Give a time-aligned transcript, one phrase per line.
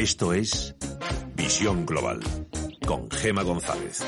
[0.00, 0.74] Esto es
[1.34, 2.20] Visión Global
[2.86, 4.00] con Gema González.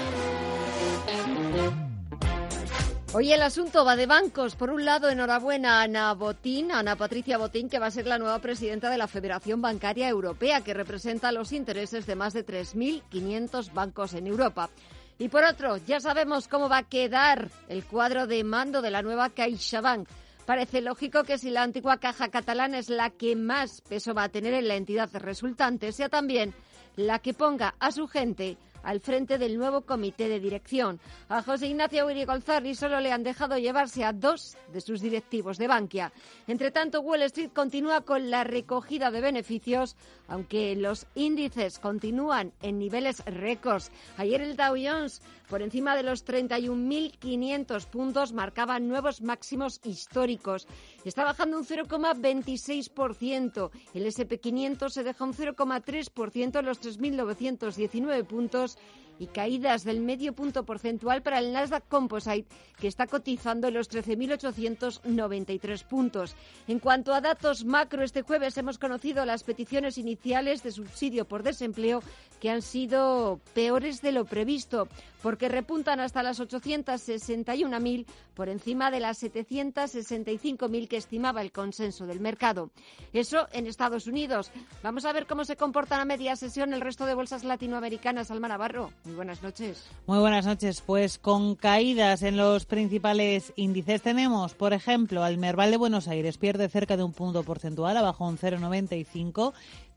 [3.13, 4.57] Hoy el asunto va de bancos.
[4.57, 8.17] Por un lado, enhorabuena a Ana Botín, Ana Patricia Botín, que va a ser la
[8.17, 13.75] nueva presidenta de la Federación Bancaria Europea, que representa los intereses de más de 3.500
[13.75, 14.71] bancos en Europa.
[15.19, 19.03] Y por otro, ya sabemos cómo va a quedar el cuadro de mando de la
[19.03, 20.09] nueva CaixaBank.
[20.47, 24.29] Parece lógico que si la antigua caja catalana es la que más peso va a
[24.29, 26.53] tener en la entidad resultante, sea también
[26.97, 31.01] la que ponga a su gente al frente del nuevo comité de dirección.
[31.29, 35.69] A José Ignacio González solo le han dejado llevarse a dos de sus directivos de
[35.69, 36.13] Bankia.
[36.47, 39.97] Entre tanto, Wall Street continúa con la recogida de beneficios,
[40.29, 43.93] aunque los índices continúan en niveles récords.
[44.17, 50.67] Ayer el Dow Jones, por encima de los 31.500 puntos, marcaba nuevos máximos históricos.
[51.05, 53.71] Está bajando un 0,26%.
[53.95, 58.79] El SP500 se deja un 0,3% en los 3.919 puntos
[59.19, 63.91] y caídas del medio punto porcentual para el Nasdaq Composite, que está cotizando en los
[63.91, 66.35] 13.893 puntos.
[66.67, 71.43] En cuanto a datos macro, este jueves hemos conocido las peticiones iniciales de subsidio por
[71.43, 72.03] desempleo
[72.41, 74.89] que han sido peores de lo previsto,
[75.23, 82.19] porque repuntan hasta las 861.000 por encima de las 765.000 que estimaba el consenso del
[82.19, 82.71] mercado.
[83.13, 84.51] Eso en Estados Unidos.
[84.83, 88.31] Vamos a ver cómo se comportan a media sesión el resto de bolsas latinoamericanas.
[88.33, 88.91] Alma Navarro.
[89.05, 89.85] Muy buenas noches.
[90.07, 90.81] Muy buenas noches.
[90.81, 96.39] Pues con caídas en los principales índices tenemos, por ejemplo, al Merval de Buenos Aires
[96.39, 99.55] pierde cerca de un punto porcentual, abajo un 0,95.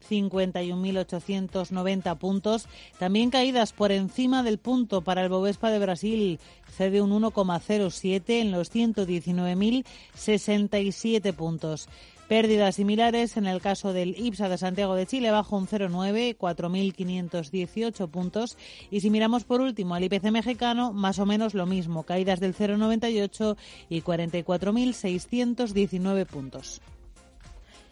[0.10, 2.68] 51.890 puntos.
[3.00, 6.40] También caídas por encima del punto para el Bovespa de Brasil,
[6.70, 11.90] cede un 1,07 en los 119.067 puntos.
[12.28, 18.10] Pérdidas similares en el caso del IPSA de Santiago de Chile, bajo un 0,9, 4.518
[18.10, 18.58] puntos.
[18.90, 22.56] Y si miramos por último al IPC mexicano, más o menos lo mismo, caídas del
[22.56, 23.58] 0,98
[23.90, 26.82] y 44.619 puntos.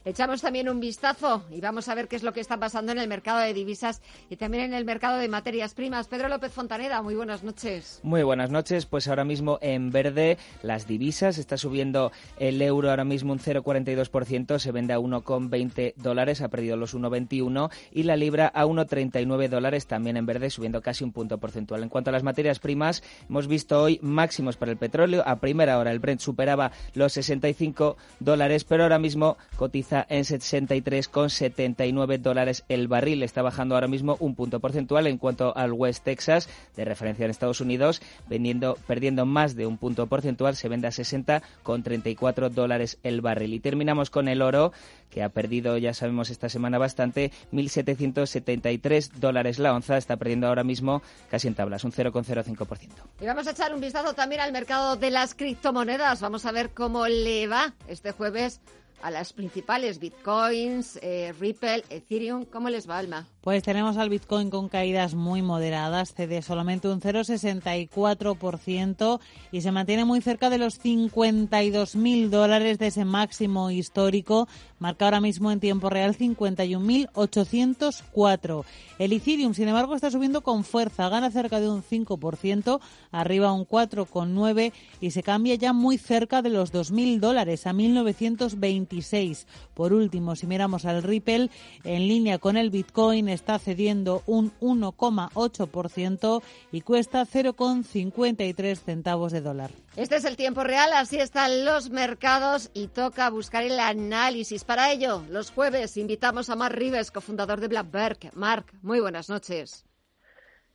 [0.06, 2.98] Echamos también un vistazo y vamos a ver qué es lo que está pasando en
[2.98, 6.10] el mercado de divisas y también en el mercado de materias primas.
[6.10, 8.02] Pedro López Fontaneda, muy buenas noches.
[8.04, 8.86] Muy buenas noches.
[8.86, 14.60] Pues ahora mismo en verde las divisas está subiendo el euro ahora mismo un 0,42%,
[14.60, 19.88] se vende a 1,20 dólares, ha perdido los 1,21 y la libra a 1,39 dólares
[19.88, 21.82] también en verde, subiendo casi un punto porcentual.
[21.82, 25.24] En cuanto a las materias primas, hemos visto hoy máximos para el petróleo.
[25.26, 32.18] A primera hora el Brent superaba los 65 dólares, pero ahora mismo cotiza en 63,79
[32.20, 33.24] dólares el barril.
[33.24, 37.32] Está bajando ahora mismo un punto porcentual en cuanto al West Texas, de referencia en
[37.32, 43.22] Estados Unidos, vendiendo, perdiendo más de un punto porcentual, se vende a 60,34 dólares el
[43.22, 43.54] barril.
[43.54, 44.72] Y terminamos con el oro,
[45.10, 49.98] que ha perdido, ya sabemos, esta semana bastante, 1.773 dólares la onza.
[49.98, 52.90] Está perdiendo ahora mismo casi en tablas, un 0,05%.
[53.22, 56.22] Y vamos a echar un vistazo también al mercado de las criptomonedas.
[56.22, 58.60] Vamos a ver cómo le va este jueves
[59.04, 62.46] a las principales bitcoins, eh, Ripple, Ethereum.
[62.46, 63.28] ¿Cómo les va, Alma?
[63.44, 69.20] Pues tenemos al Bitcoin con caídas muy moderadas, cede solamente un 0,64%
[69.52, 74.48] y se mantiene muy cerca de los 52.000 dólares de ese máximo histórico,
[74.80, 78.64] marca ahora mismo en tiempo real 51.804.
[78.98, 82.80] El Ethereum, sin embargo, está subiendo con fuerza, gana cerca de un 5%,
[83.12, 84.72] arriba un 4,9%
[85.02, 89.48] y se cambia ya muy cerca de los 2.000 dólares, a 1.926.
[89.74, 91.50] Por último, si miramos al Ripple,
[91.84, 96.42] en línea con el Bitcoin, está cediendo un 1,8%
[96.72, 99.72] y cuesta 0,53 centavos de dólar.
[99.96, 104.64] Este es el tiempo real, así están los mercados y toca buscar el análisis.
[104.64, 108.32] Para ello, los jueves invitamos a Mark Rives, cofundador de Blackberg.
[108.34, 109.86] Mark, muy buenas noches.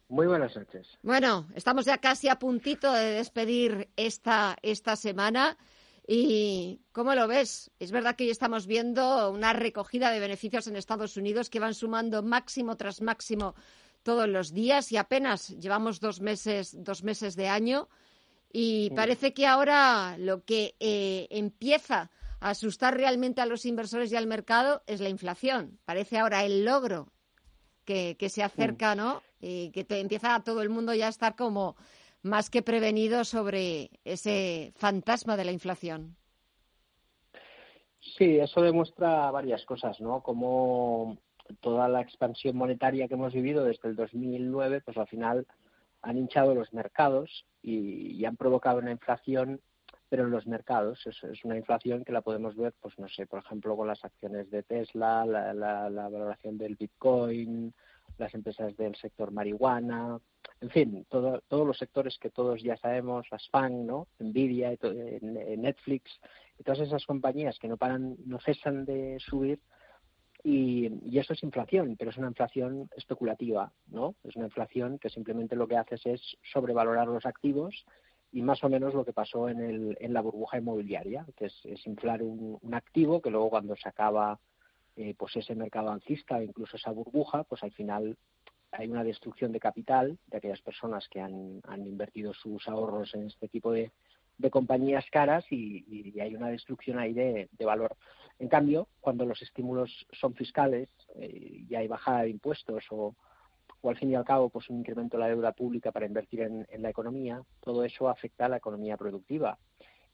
[0.08, 0.98] Muy buenas noches.
[1.02, 5.58] Bueno, estamos ya casi a puntito de despedir esta, esta semana.
[6.10, 7.70] ¿Y cómo lo ves?
[7.78, 11.74] Es verdad que hoy estamos viendo una recogida de beneficios en Estados Unidos que van
[11.74, 13.54] sumando máximo tras máximo
[14.02, 17.90] todos los días y apenas llevamos dos meses, dos meses de año.
[18.50, 22.10] Y parece que ahora lo que eh, empieza
[22.40, 25.78] a asustar realmente a los inversores y al mercado es la inflación.
[25.84, 27.12] Parece ahora el logro
[27.84, 29.22] que, se acerca, ¿no?
[29.42, 31.76] Y que te, empieza a todo el mundo ya a estar como
[32.22, 36.16] más que prevenido sobre ese fantasma de la inflación.
[38.16, 40.22] Sí, eso demuestra varias cosas, ¿no?
[40.22, 41.18] Como
[41.60, 45.46] toda la expansión monetaria que hemos vivido desde el 2009, pues al final
[46.02, 49.60] han hinchado los mercados y, han provocado una inflación,
[50.08, 53.40] pero en los mercados es, una inflación que la podemos ver, pues no sé, por
[53.40, 57.74] ejemplo, con las acciones de Tesla, la, la, valoración del Bitcoin,
[58.16, 60.18] las empresas del sector marihuana,
[60.60, 64.08] en fin, todos los sectores que todos ya sabemos, las FAN, ¿no?
[64.18, 64.76] Nvidia,
[65.22, 66.20] Netflix,
[66.58, 69.60] y todas esas compañías que no paran, no cesan de subir,
[70.44, 74.14] y, eso es inflación, pero es una inflación especulativa, ¿no?
[74.24, 77.84] Es una inflación que simplemente lo que hace es sobrevalorar los activos
[78.30, 81.86] y más o menos lo que pasó en, el, en la burbuja inmobiliaria, que es,
[81.86, 84.38] inflar un, activo que luego cuando se acaba
[84.96, 88.16] eh, pues ese mercado alcista o incluso esa burbuja, pues al final
[88.72, 93.26] hay una destrucción de capital de aquellas personas que han, han invertido sus ahorros en
[93.26, 93.92] este tipo de,
[94.38, 97.96] de compañías caras y, hay una destrucción ahí de, valor.
[98.38, 103.14] En cambio, cuando los estímulos son fiscales eh, y hay bajada de impuestos o,
[103.80, 106.42] o, al fin y al cabo pues un incremento de la deuda pública para invertir
[106.42, 109.58] en, en la economía, todo eso afecta a la economía productiva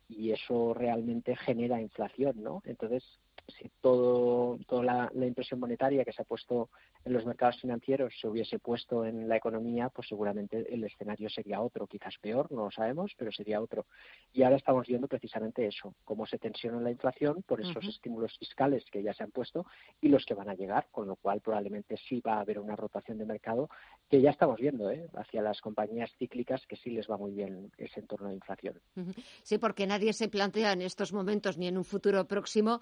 [0.09, 2.62] y eso realmente genera inflación, ¿no?
[2.65, 3.05] Entonces,
[3.49, 6.70] si todo, toda la, la, impresión monetaria que se ha puesto
[7.05, 11.61] en los mercados financieros se hubiese puesto en la economía, pues seguramente el escenario sería
[11.61, 13.87] otro, quizás peor, no lo sabemos, pero sería otro.
[14.32, 18.85] Y ahora estamos viendo precisamente eso, cómo se tensiona la inflación por esos estímulos fiscales
[18.91, 19.67] que ya se han puesto
[20.00, 22.76] y los que van a llegar, con lo cual probablemente sí va a haber una
[22.76, 23.69] rotación de mercado
[24.08, 25.06] que ya estamos viendo ¿eh?
[25.14, 28.81] hacia las compañías cíclicas que sí les va muy bien ese entorno de inflación.
[29.43, 32.81] Sí, porque nadie se plantea en estos momentos ni en un futuro próximo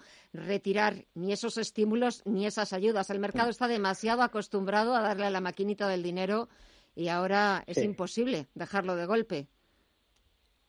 [0.53, 3.09] retirar ni esos estímulos ni esas ayudas.
[3.09, 6.49] El mercado está demasiado acostumbrado a darle a la maquinita del dinero
[6.95, 9.47] y ahora es imposible dejarlo de golpe.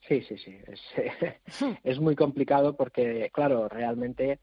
[0.08, 0.58] Sí, sí, sí.
[1.84, 4.40] Es, muy complicado porque, claro, realmente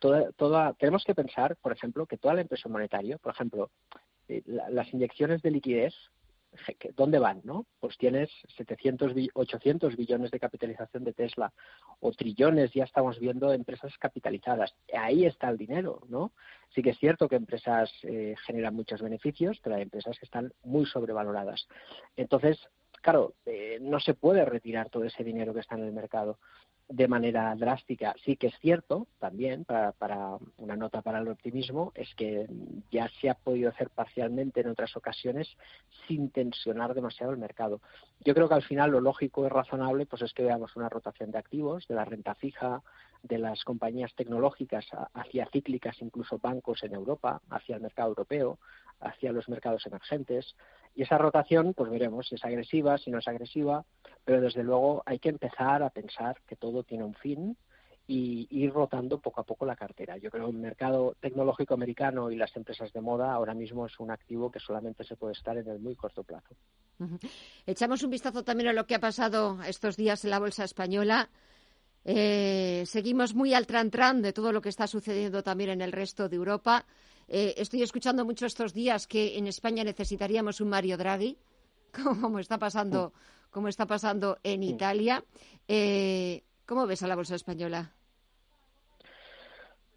[0.00, 3.70] toda, toda, tenemos que pensar, por ejemplo, que toda la impresión monetaria, por ejemplo,
[4.28, 5.94] eh, las inyecciones de liquidez
[6.96, 7.40] ¿dónde van?
[7.44, 7.66] ¿no?
[7.78, 11.52] Pues tienes 700, 800 billones de capitalización de Tesla
[12.00, 14.74] o trillones, ya estamos viendo empresas capitalizadas.
[14.92, 16.32] Ahí está el dinero, ¿no?
[16.74, 20.52] Sí que es cierto que empresas eh, generan muchos beneficios, pero hay empresas que están
[20.62, 21.66] muy sobrevaloradas.
[22.16, 22.58] Entonces,
[23.02, 26.38] claro, eh, no se puede retirar todo ese dinero que está en el mercado
[26.90, 28.14] de manera drástica.
[28.24, 32.46] Sí que es cierto también, para, para, una nota para el optimismo, es que
[32.90, 35.48] ya se ha podido hacer parcialmente en otras ocasiones
[36.08, 37.80] sin tensionar demasiado el mercado.
[38.24, 41.30] Yo creo que al final lo lógico y razonable pues es que veamos una rotación
[41.30, 42.82] de activos, de la renta fija,
[43.22, 48.58] de las compañías tecnológicas hacia cíclicas, incluso bancos en Europa, hacia el mercado europeo,
[49.00, 50.56] hacia los mercados emergentes.
[50.94, 53.84] Y esa rotación, pues veremos si es agresiva, si no es agresiva,
[54.24, 57.56] pero desde luego hay que empezar a pensar que todo tiene un fin
[58.06, 60.16] y ir rotando poco a poco la cartera.
[60.18, 64.00] Yo creo que el mercado tecnológico americano y las empresas de moda ahora mismo es
[64.00, 66.56] un activo que solamente se puede estar en el muy corto plazo.
[67.66, 71.30] Echamos un vistazo también a lo que ha pasado estos días en la bolsa española.
[72.04, 76.28] Eh, seguimos muy al tran-tran de todo lo que está sucediendo también en el resto
[76.28, 76.86] de Europa.
[77.32, 81.38] Eh, estoy escuchando mucho estos días que en España necesitaríamos un Mario Draghi,
[82.20, 83.12] como está pasando,
[83.50, 85.22] como está pasando en Italia.
[85.68, 87.92] Eh, ¿Cómo ves a la bolsa española?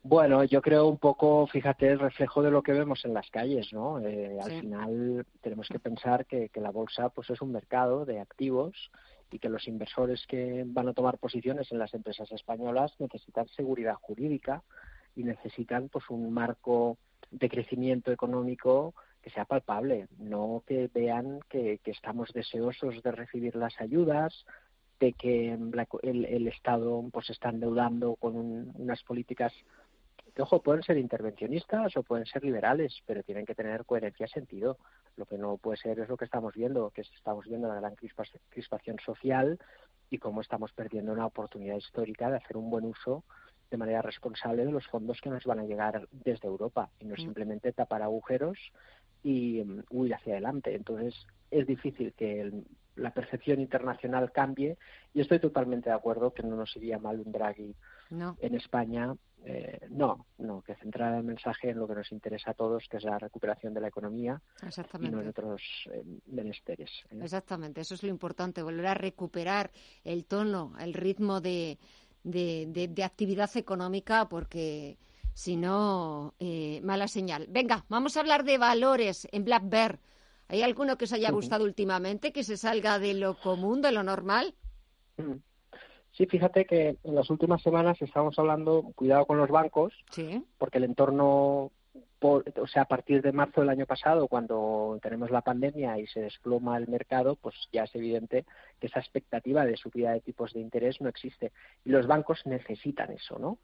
[0.04, 3.74] Bueno, yo creo un poco, fíjate, el reflejo de lo que vemos en las calles,
[3.74, 4.00] ¿no?
[4.00, 8.20] Eh, al final tenemos que pensar que, que, la bolsa, pues, es un mercado de
[8.20, 8.92] activos
[9.32, 13.96] y que los inversores que van a tomar posiciones en las empresas españolas necesitan seguridad
[13.96, 14.62] jurídica
[15.16, 16.98] y necesitan, pues, un marco
[17.34, 23.80] de crecimiento económico que sea palpable, no que vean que, estamos deseosos de recibir las
[23.80, 24.46] ayudas,
[25.00, 28.36] de que el, Estado pues está endeudando con
[28.76, 29.54] unas políticas
[30.36, 34.30] que, ojo, pueden ser intervencionistas o pueden ser liberales, pero tienen que tener coherencia y
[34.30, 34.78] sentido.
[35.16, 37.96] Lo que no puede ser es lo que estamos viendo, que estamos viendo la gran
[37.96, 39.60] crispación social
[40.10, 43.24] y cómo estamos perdiendo una oportunidad histórica de hacer un buen uso
[43.74, 47.16] de manera responsable de los fondos que nos van a llegar desde Europa y no
[47.16, 47.18] mm.
[47.18, 48.60] simplemente tapar agujeros
[49.24, 50.76] y mm, huir hacia adelante.
[50.76, 51.16] Entonces,
[51.50, 52.52] es difícil que
[52.96, 54.78] la percepción internacional cambie
[55.12, 57.76] y estoy totalmente de acuerdo que no nos iría mal un Draghi
[58.40, 59.16] en España.
[59.46, 62.96] Eh, no, no, que centrar el mensaje en lo que nos interesa a todos, que
[62.96, 64.42] es la recuperación de la economía
[65.02, 65.62] y no en otros
[65.92, 66.90] eh, menesteres.
[67.12, 67.20] ¿eh?
[67.22, 69.72] Exactamente, eso es lo importante, volver a recuperar
[70.06, 71.78] el tono, el ritmo de,
[72.24, 74.98] de actividad económica, porque
[75.34, 76.34] si no,
[76.82, 77.48] mala señal.
[77.50, 80.00] Venga, vamos a hablar de valores en Black Bear.
[80.48, 84.04] ¿Hay alguno que os haya gustado últimamente, que se salga de lo común, de lo
[84.04, 84.54] normal?
[86.12, 89.94] Sí, fíjate que en las últimas semanas estamos hablando, cuidado con los bancos,
[90.60, 91.72] porque el entorno,
[92.22, 96.22] o sea, a partir de marzo del año pasado, cuando tenemos la pandemia y se
[96.22, 98.46] desploma el mercado, pues ya es evidente
[98.80, 101.52] que esa expectativa de subida de tipos de interés no existe.
[101.86, 103.60] Y los bancos necesitan eso, ¿no?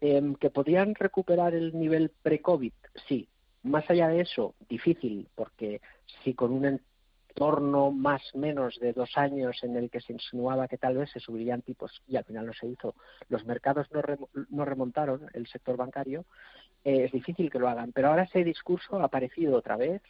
[0.00, 2.72] Em, ¿Que podrían recuperar el nivel pre-COVID?
[3.08, 3.28] Sí.
[3.62, 5.82] Más allá de eso, difícil, porque
[6.24, 6.80] si con un
[7.34, 11.20] torno más menos de dos años en el que se insinuaba que tal vez se
[11.20, 12.94] subirían tipos y al final no se hizo,
[13.28, 16.24] los mercados no, remontaron el sector bancario,
[16.84, 17.92] eh, es difícil que lo hagan.
[17.92, 20.02] Pero ahora ese discurso ha aparecido otra vez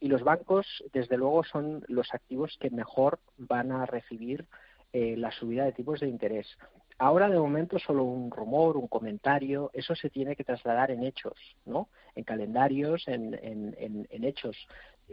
[0.00, 4.46] y los bancos, desde luego, son los activos que mejor van a recibir
[4.92, 6.46] eh, la subida de tipos de interés.
[6.98, 11.34] Ahora, de momento, solo un rumor, un comentario, eso se tiene que trasladar en hechos,
[11.64, 11.88] ¿no?
[12.14, 14.56] En calendarios, en, en, en hechos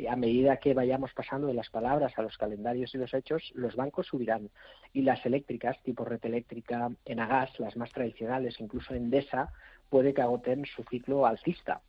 [0.07, 3.75] a medida que vayamos pasando de las palabras a los calendarios y los hechos, los
[3.75, 4.49] bancos subirán.
[4.93, 9.51] Y las eléctricas, tipo red eléctrica, Enagas, las más tradicionales, incluso Endesa,
[9.89, 11.81] puede que agoten su ciclo alcista.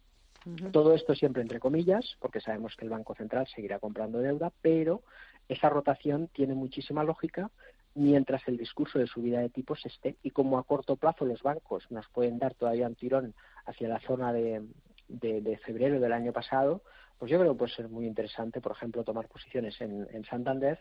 [0.72, 5.02] Todo esto siempre entre comillas, porque sabemos que el Banco Central seguirá comprando deuda, pero
[5.48, 7.50] esa rotación tiene muchísima lógica
[7.94, 11.90] mientras el discurso de subida de tipos esté y como a corto plazo los bancos
[11.90, 13.34] nos pueden dar todavía un tirón
[13.66, 14.62] hacia la zona de,
[15.08, 16.82] de febrero del año pasado,
[17.20, 20.80] pues yo creo que puede ser muy interesante, por ejemplo, tomar posiciones en, Santander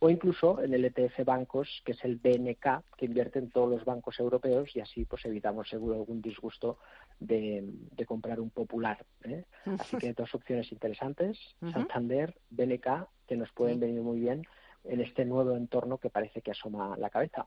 [0.00, 3.84] o incluso en el ETF Bancos, que es el BNK, que invierte en todos los
[3.84, 6.78] bancos europeos y así pues evitamos seguro algún disgusto
[7.18, 7.64] de,
[8.06, 9.04] comprar un popular.
[9.24, 9.44] ¿eh?
[9.78, 11.38] Así que dos opciones interesantes,
[11.72, 14.46] Santander, BNK, que nos pueden venir muy bien
[14.84, 17.46] en este nuevo entorno que parece que asoma la cabeza.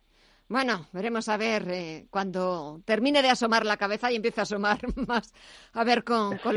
[0.49, 4.79] Bueno, veremos a ver eh, cuando termine de asomar la cabeza y empiece a asomar
[5.07, 5.33] más,
[5.71, 6.55] a ver con, con,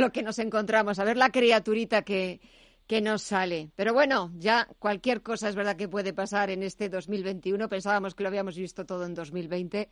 [0.00, 2.40] lo que nos encontramos, a ver la criaturita que,
[2.86, 3.70] que nos sale.
[3.76, 7.68] Pero bueno, ya cualquier cosa es verdad que puede pasar en este 2021.
[7.68, 9.88] Pensábamos que lo habíamos visto todo en 2020,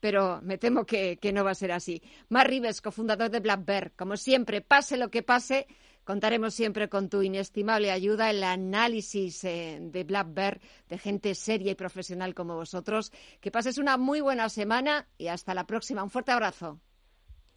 [0.00, 2.02] pero me temo que, que no va a ser así.
[2.28, 5.66] Mar Rives, cofundador de Black Bear, como siempre, pase lo que pase,
[6.06, 11.34] Contaremos siempre con tu inestimable ayuda en el análisis eh, de Black Bear de gente
[11.34, 13.10] seria y profesional como vosotros.
[13.40, 16.04] Que pases una muy buena semana y hasta la próxima.
[16.04, 16.78] Un fuerte abrazo.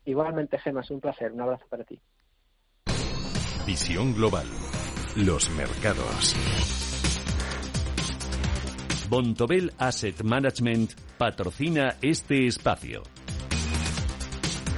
[0.04, 1.32] Igualmente, Gemma, es un placer.
[1.32, 2.02] Un abrazo para ti.
[3.68, 4.48] Visión Global.
[5.26, 6.34] Los mercados.
[9.10, 13.04] Bontobel Asset Management patrocina este espacio.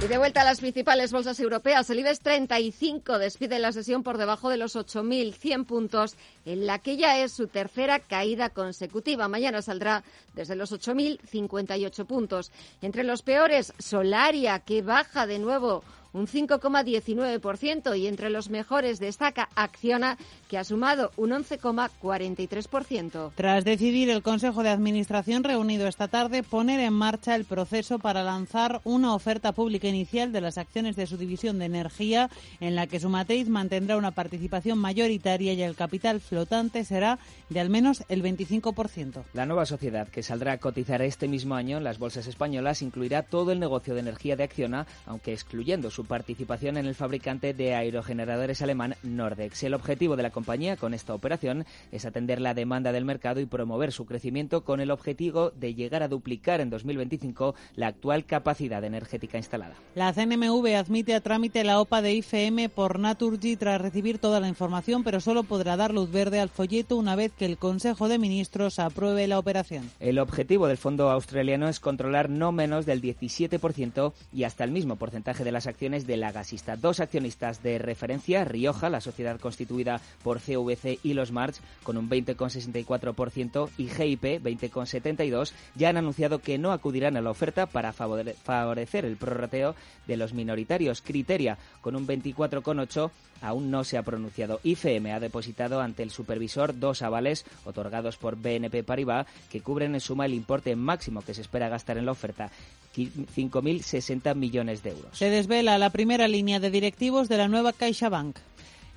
[0.02, 4.18] Y de vuelta a las principales bolsas europeas, el IBEX 35 despide la sesión por
[4.18, 9.28] debajo de los 8.100 puntos, en la que ya es su tercera caída consecutiva.
[9.28, 10.02] Mañana saldrá
[10.34, 12.50] desde los 8.058 puntos.
[12.80, 19.48] Entre los peores, Solaria, que baja de nuevo un 5,19% y entre los mejores destaca
[19.54, 23.32] Acciona, que ha sumado un 11,43%.
[23.34, 28.22] Tras decidir el Consejo de Administración reunido esta tarde poner en marcha el proceso para
[28.22, 32.86] lanzar una oferta pública inicial de las acciones de su división de energía, en la
[32.86, 38.04] que su matriz mantendrá una participación mayoritaria y el capital flotante será de al menos
[38.08, 39.24] el 25%.
[39.32, 43.22] La nueva sociedad, que saldrá a cotizar este mismo año en las bolsas españolas, incluirá
[43.22, 47.74] todo el negocio de energía de Acciona, aunque excluyendo su participación en el fabricante de
[47.74, 49.62] aerogeneradores alemán Nordex.
[49.62, 53.46] El objetivo de la compañía con esta operación es atender la demanda del mercado y
[53.46, 58.82] promover su crecimiento con el objetivo de llegar a duplicar en 2025 la actual capacidad
[58.84, 59.74] energética instalada.
[59.94, 64.48] La CNMV admite a trámite la OPA de IFM por Naturgy tras recibir toda la
[64.48, 68.18] información, pero solo podrá dar luz verde al folleto una vez que el Consejo de
[68.18, 69.90] Ministros apruebe la operación.
[70.00, 74.96] El objetivo del fondo australiano es controlar no menos del 17% y hasta el mismo
[74.96, 76.76] porcentaje de las acciones de la gasista.
[76.76, 82.08] Dos accionistas de referencia, Rioja, la sociedad constituida por CVC y los March, con un
[82.08, 89.04] 20,64% y GIP, 20,72%, ya han anunciado que no acudirán a la oferta para favorecer
[89.04, 89.74] el prorrateo
[90.06, 91.02] de los minoritarios.
[91.02, 93.10] Criteria, con un 24,8%,
[93.42, 94.60] aún no se ha pronunciado.
[94.62, 100.00] IFM ha depositado ante el supervisor dos avales otorgados por BNP Paribas que cubren en
[100.00, 102.50] suma el importe máximo que se espera gastar en la oferta.
[102.94, 105.16] 5.060 millones de euros.
[105.16, 108.36] Se desvela la primera línea de directivos de la nueva CaixaBank.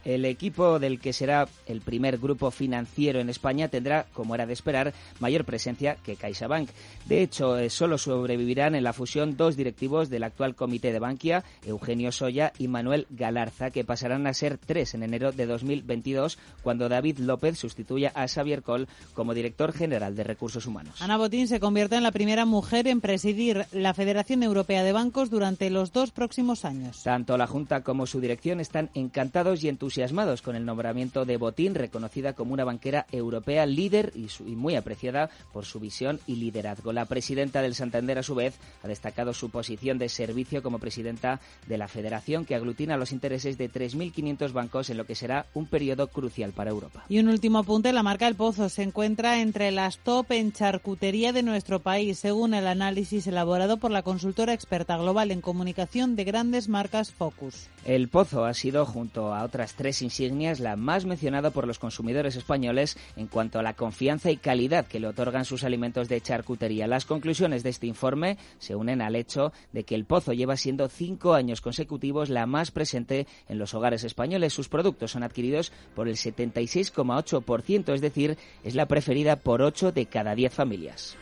[0.05, 4.53] El equipo del que será el primer grupo financiero en España tendrá, como era de
[4.53, 6.69] esperar, mayor presencia que CaixaBank.
[7.05, 11.43] De hecho, eh, solo sobrevivirán en la fusión dos directivos del actual comité de Bankia,
[11.65, 16.87] Eugenio Soya y Manuel Galarza, que pasarán a ser tres en enero de 2022, cuando
[16.87, 21.01] David López sustituya a Xavier Coll como director general de Recursos Humanos.
[21.01, 25.31] Ana Botín se convierte en la primera mujer en presidir la Federación Europea de Bancos
[25.31, 27.01] durante los dos próximos años.
[27.01, 29.94] Tanto la Junta como su dirección están encantados y entusiasmados
[30.41, 35.29] con el nombramiento de Botín, reconocida como una banquera europea líder y, y muy apreciada
[35.53, 36.91] por su visión y liderazgo.
[36.91, 41.39] La presidenta del Santander, a su vez, ha destacado su posición de servicio como presidenta
[41.67, 45.65] de la Federación, que aglutina los intereses de 3.500 bancos en lo que será un
[45.65, 47.05] periodo crucial para Europa.
[47.07, 51.31] Y un último apunte, la marca El Pozo se encuentra entre las top en charcutería
[51.31, 56.25] de nuestro país, según el análisis elaborado por la consultora experta global en comunicación de
[56.25, 57.69] grandes marcas Focus.
[57.85, 62.35] El Pozo ha sido, junto a otras tres insignias, la más mencionada por los consumidores
[62.35, 66.87] españoles en cuanto a la confianza y calidad que le otorgan sus alimentos de charcutería.
[66.87, 70.89] Las conclusiones de este informe se unen al hecho de que el Pozo lleva siendo
[70.89, 74.53] cinco años consecutivos la más presente en los hogares españoles.
[74.53, 80.05] Sus productos son adquiridos por el 76,8%, es decir, es la preferida por 8 de
[80.05, 81.17] cada 10 familias.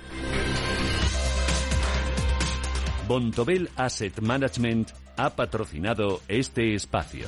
[3.07, 7.27] Bontobel Asset Management ha patrocinado este espacio.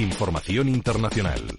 [0.00, 1.58] Información internacional.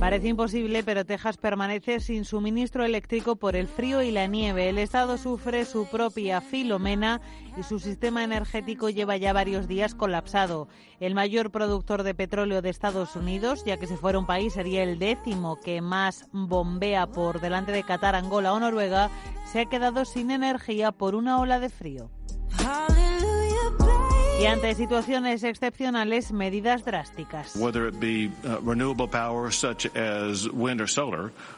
[0.00, 4.70] Parece imposible, pero Texas permanece sin suministro eléctrico por el frío y la nieve.
[4.70, 7.20] El estado sufre su propia filomena
[7.58, 10.68] y su sistema energético lleva ya varios días colapsado.
[11.00, 14.82] El mayor productor de petróleo de Estados Unidos, ya que si fuera un país sería
[14.82, 19.10] el décimo que más bombea por delante de Qatar, Angola o Noruega,
[19.44, 22.10] se ha quedado sin energía por una ola de frío.
[24.40, 27.54] Y ante situaciones excepcionales, medidas drásticas.
[27.56, 27.68] Uh,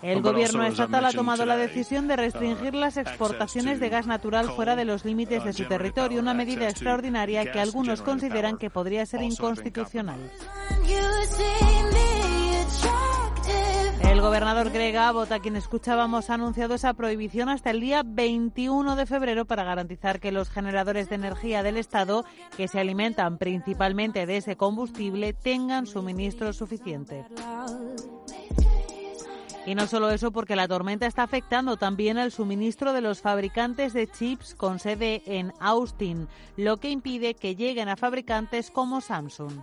[0.02, 4.74] El gobierno estatal ha tomado la decisión de restringir las exportaciones de gas natural fuera
[4.74, 9.22] de los límites de su territorio, una medida extraordinaria que algunos consideran que podría ser
[9.22, 10.18] inconstitucional.
[14.12, 18.94] El gobernador Greg Abbott, a quien escuchábamos, ha anunciado esa prohibición hasta el día 21
[18.94, 24.26] de febrero para garantizar que los generadores de energía del Estado, que se alimentan principalmente
[24.26, 27.24] de ese combustible, tengan suministro suficiente.
[29.64, 33.94] Y no solo eso, porque la tormenta está afectando también al suministro de los fabricantes
[33.94, 39.54] de chips con sede en Austin, lo que impide que lleguen a fabricantes como Samsung.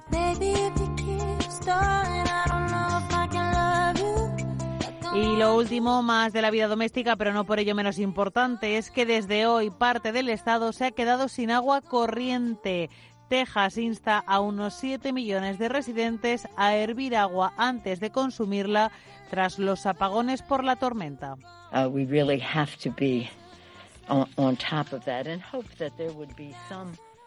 [5.16, 8.92] Y lo último, más de la vida doméstica, pero no por ello menos importante, es
[8.92, 12.92] que desde hoy parte del Estado se ha quedado sin agua corriente.
[13.28, 18.92] Texas insta a unos 7 millones de residentes a hervir agua antes de consumirla
[19.32, 21.36] tras los apagones por la tormenta.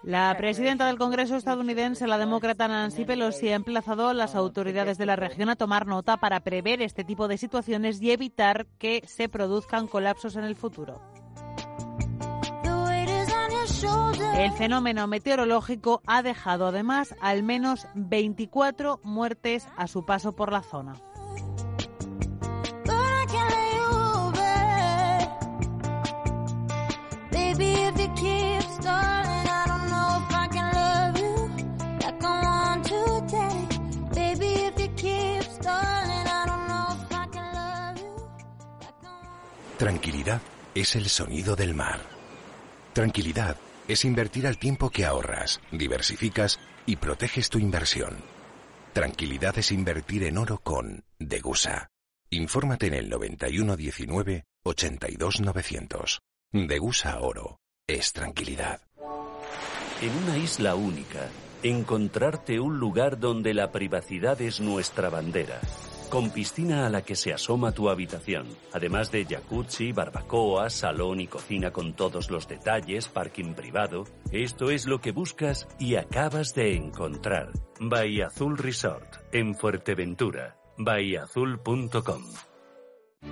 [0.03, 5.07] La presidenta del Congreso estadounidense, la demócrata Nancy Pelosi, ha emplazado a las autoridades de
[5.07, 9.29] la región a tomar nota para prever este tipo de situaciones y evitar que se
[9.29, 11.01] produzcan colapsos en el futuro.
[14.37, 20.63] El fenómeno meteorológico ha dejado además al menos 24 muertes a su paso por la
[20.63, 20.95] zona.
[39.93, 40.41] Tranquilidad
[40.75, 42.01] es el sonido del mar.
[42.95, 48.17] Tranquilidad es invertir al tiempo que ahorras, diversificas y proteges tu inversión.
[48.95, 51.89] Tranquilidad es invertir en oro con Degusa.
[52.31, 56.23] Infórmate en el 9119 82900.
[56.53, 58.81] Degusa Oro es tranquilidad.
[60.01, 61.29] En una isla única,
[61.63, 65.61] encontrarte un lugar donde la privacidad es nuestra bandera
[66.13, 71.27] con piscina a la que se asoma tu habitación, además de jacuzzi, barbacoa, salón y
[71.27, 74.05] cocina con todos los detalles, parking privado.
[74.31, 77.53] Esto es lo que buscas y acabas de encontrar.
[77.81, 80.59] Bahía Azul Resort, en Fuerteventura.
[80.77, 82.25] bahiaazul.com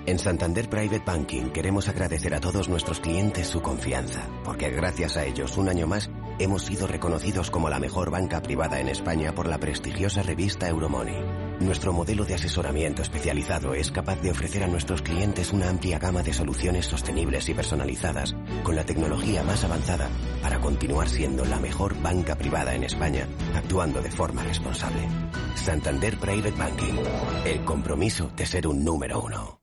[0.07, 5.27] En Santander Private Banking queremos agradecer a todos nuestros clientes su confianza, porque gracias a
[5.27, 9.47] ellos un año más hemos sido reconocidos como la mejor banca privada en España por
[9.51, 11.50] la prestigiosa revista Euromoney.
[11.61, 16.23] Nuestro modelo de asesoramiento especializado es capaz de ofrecer a nuestros clientes una amplia gama
[16.23, 20.09] de soluciones sostenibles y personalizadas, con la tecnología más avanzada,
[20.43, 25.07] para continuar siendo la mejor banca privada en España, actuando de forma responsable.
[25.55, 26.95] Santander Private Banking,
[27.45, 29.60] el compromiso de ser un número uno.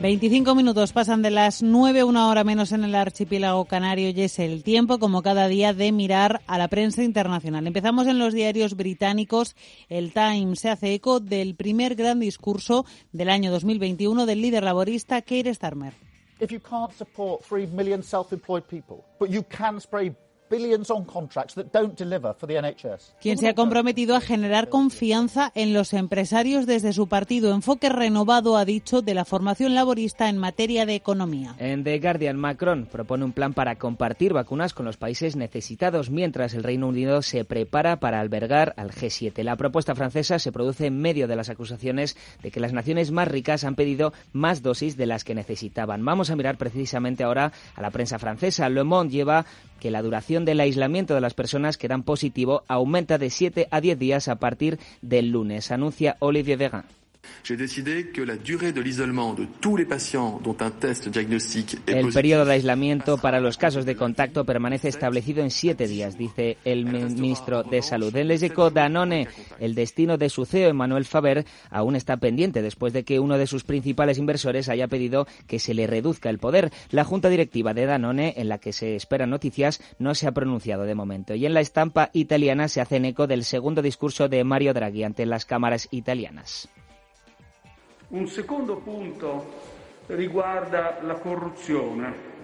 [0.00, 4.38] 25 minutos pasan de las 9, una hora menos en el archipiélago canario y es
[4.38, 7.66] el tiempo, como cada día, de mirar a la prensa internacional.
[7.66, 9.56] Empezamos en los diarios británicos.
[9.90, 15.20] El Times se hace eco del primer gran discurso del año 2021 del líder laborista
[15.20, 15.92] Keir Starmer.
[16.40, 20.14] If you can't support 3 million self-employed people, but you can spray
[23.20, 27.54] quien se ha comprometido a generar confianza en los empresarios desde su partido.
[27.54, 31.54] Enfoque renovado, ha dicho, de la formación laborista en materia de economía.
[31.58, 36.54] En The Guardian, Macron propone un plan para compartir vacunas con los países necesitados, mientras
[36.54, 39.42] el Reino Unido se prepara para albergar al G7.
[39.42, 43.28] La propuesta francesa se produce en medio de las acusaciones de que las naciones más
[43.28, 46.04] ricas han pedido más dosis de las que necesitaban.
[46.04, 48.68] Vamos a mirar precisamente ahora a la prensa francesa.
[48.68, 49.46] Le Monde lleva
[49.80, 53.80] que la duración del aislamiento de las personas que dan positivo aumenta de 7 a
[53.80, 56.99] 10 días a partir del lunes, anuncia Olivier Véran.
[61.86, 66.58] El periodo de aislamiento para los casos de contacto permanece establecido en siete días, dice
[66.64, 68.14] el ministro de Salud.
[68.14, 68.40] En Les
[68.72, 69.28] Danone,
[69.58, 73.46] el destino de su CEO, Emmanuel Faber, aún está pendiente después de que uno de
[73.46, 76.70] sus principales inversores haya pedido que se le reduzca el poder.
[76.90, 80.84] La junta directiva de Danone, en la que se esperan noticias, no se ha pronunciado
[80.84, 81.34] de momento.
[81.34, 85.26] Y en la estampa italiana se hace eco del segundo discurso de Mario Draghi ante
[85.26, 86.68] las cámaras italianas.
[88.10, 89.46] Un secondo punto
[90.06, 92.39] riguarda la corruzione.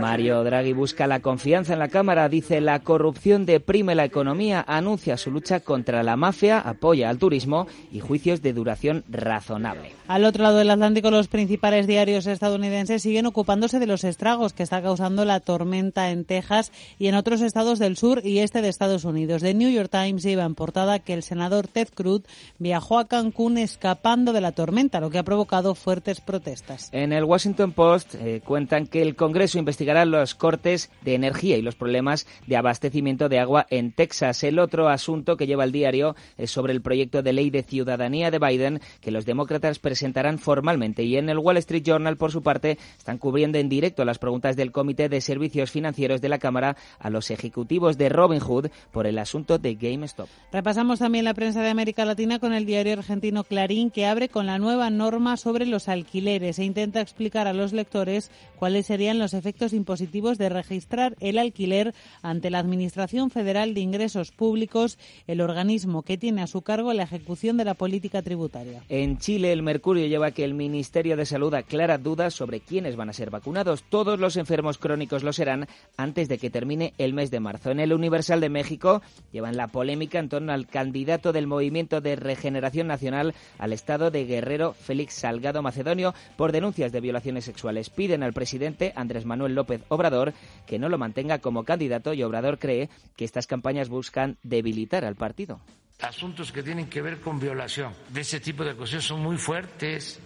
[0.00, 5.16] Mario Draghi busca la confianza en la Cámara, dice la corrupción deprime la economía, anuncia
[5.16, 9.92] su lucha contra la mafia, apoya al turismo y juicios de duración razonable.
[10.08, 14.64] Al otro lado del Atlántico, los principales diarios estadounidenses siguen ocupándose de los estragos que
[14.64, 18.68] está causando la tormenta en Texas y en otros estados del sur y este de
[18.68, 19.42] Estados Unidos.
[19.42, 22.22] The New York Times lleva en portada que el senador Ted Cruz
[22.58, 26.88] viajó a Cancún escapando de la tormenta, lo que ha provocado fuertes protestas.
[26.92, 31.62] En el Washington Post eh, cuentan que el Congreso investigará los cortes de energía y
[31.62, 34.42] los problemas de abastecimiento de agua en Texas.
[34.44, 38.30] El otro asunto que lleva el diario es sobre el proyecto de ley de ciudadanía
[38.30, 41.02] de Biden que los demócratas presentarán formalmente.
[41.02, 44.56] Y en el Wall Street Journal, por su parte, están cubriendo en directo las preguntas
[44.56, 49.06] del Comité de Servicios Financieros de la Cámara a los ejecutivos de Robin Hood por
[49.06, 50.28] el asunto de GameStop.
[50.52, 54.46] Repasamos también la prensa de América Latina con el diario argentino Clarín, que abre con
[54.46, 59.34] la nueva norma sobre los alquileres e intenta explicar a los lectores cuál serían los
[59.34, 66.02] efectos impositivos de registrar el alquiler ante la Administración Federal de Ingresos Públicos, el organismo
[66.02, 68.82] que tiene a su cargo la ejecución de la política tributaria.
[68.88, 73.10] En Chile, el Mercurio lleva que el Ministerio de Salud aclara dudas sobre quiénes van
[73.10, 73.84] a ser vacunados.
[73.88, 77.70] Todos los enfermos crónicos lo serán antes de que termine el mes de marzo.
[77.70, 79.02] En el Universal de México
[79.32, 84.24] llevan la polémica en torno al candidato del Movimiento de Regeneración Nacional al Estado de
[84.24, 87.90] Guerrero, Félix Salgado Macedonio, por denuncias de violaciones sexuales.
[87.90, 88.57] Piden al presidente
[88.94, 90.34] Andrés Manuel López Obrador
[90.66, 95.16] que no lo mantenga como candidato y Obrador cree que estas campañas buscan debilitar al
[95.16, 95.60] partido.
[96.00, 100.20] Asuntos que tienen que ver con violación de ese tipo de cosas son muy fuertes,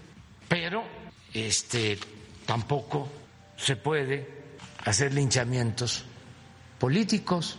[0.48, 0.82] pero
[1.32, 1.98] este
[2.44, 3.08] tampoco
[3.56, 4.26] se puede
[4.84, 6.04] hacer linchamientos
[6.78, 7.58] políticos.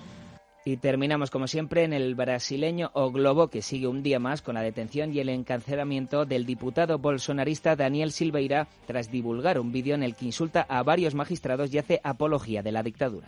[0.66, 4.56] Y terminamos, como siempre, en el brasileño O Globo, que sigue un día más con
[4.56, 10.04] la detención y el encarcelamiento del diputado bolsonarista Daniel Silveira tras divulgar un vídeo en
[10.04, 13.28] el que insulta a varios magistrados y hace apología de la dictadura.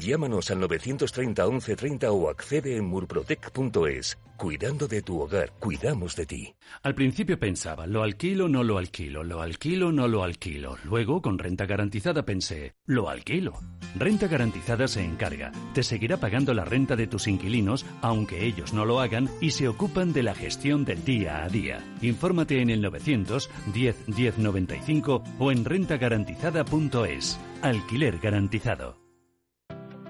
[0.00, 4.18] Llámanos al 930 1130 o accede en murprotec.es.
[4.36, 6.54] Cuidando de tu hogar, cuidamos de ti.
[6.82, 10.76] Al principio pensaba, lo alquilo, no lo alquilo, lo alquilo, no lo alquilo.
[10.84, 13.60] Luego, con renta garantizada pensé, lo alquilo.
[13.94, 15.52] Renta garantizada se encarga.
[15.74, 19.68] Te seguirá pagando la renta de tus inquilinos, aunque ellos no lo hagan, y se
[19.68, 21.84] ocupan de la gestión del día a día.
[22.00, 27.38] Infórmate en el 900 10 10 95 o en rentagarantizada.es.
[27.62, 29.01] Alquiler garantizado.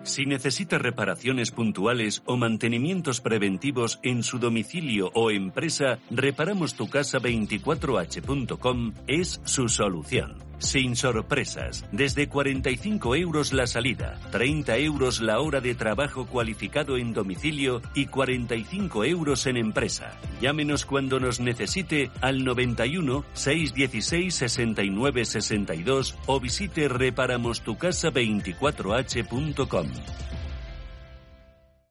[0.04, 7.18] Si necesita reparaciones puntuales o mantenimientos preventivos en su domicilio o empresa, Reparamos tu casa
[7.18, 10.51] 24h.com es su solución.
[10.62, 17.12] Sin sorpresas, desde 45 euros la salida, 30 euros la hora de trabajo cualificado en
[17.12, 20.12] domicilio y 45 euros en empresa.
[20.40, 29.88] Llámenos cuando nos necesite al 91 616 69 62 o visite reparamostucasa24h.com.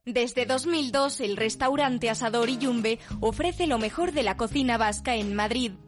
[0.05, 5.73] Desde 2002, el restaurante Asador Yumbe ofrece lo mejor de la cocina vasca en Madrid.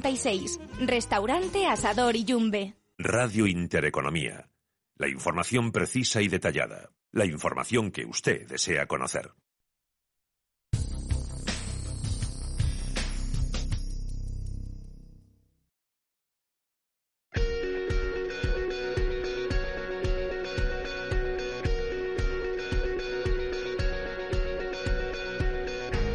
[0.00, 0.60] 1096.
[0.80, 2.74] Restaurante Asador y Yumbe.
[2.98, 4.48] Radio Intereconomía.
[4.96, 6.90] La información precisa y detallada.
[7.12, 9.32] La información que usted desea conocer.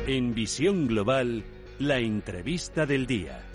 [0.06, 1.44] En Visión Global,
[1.80, 3.53] la entrevista del día.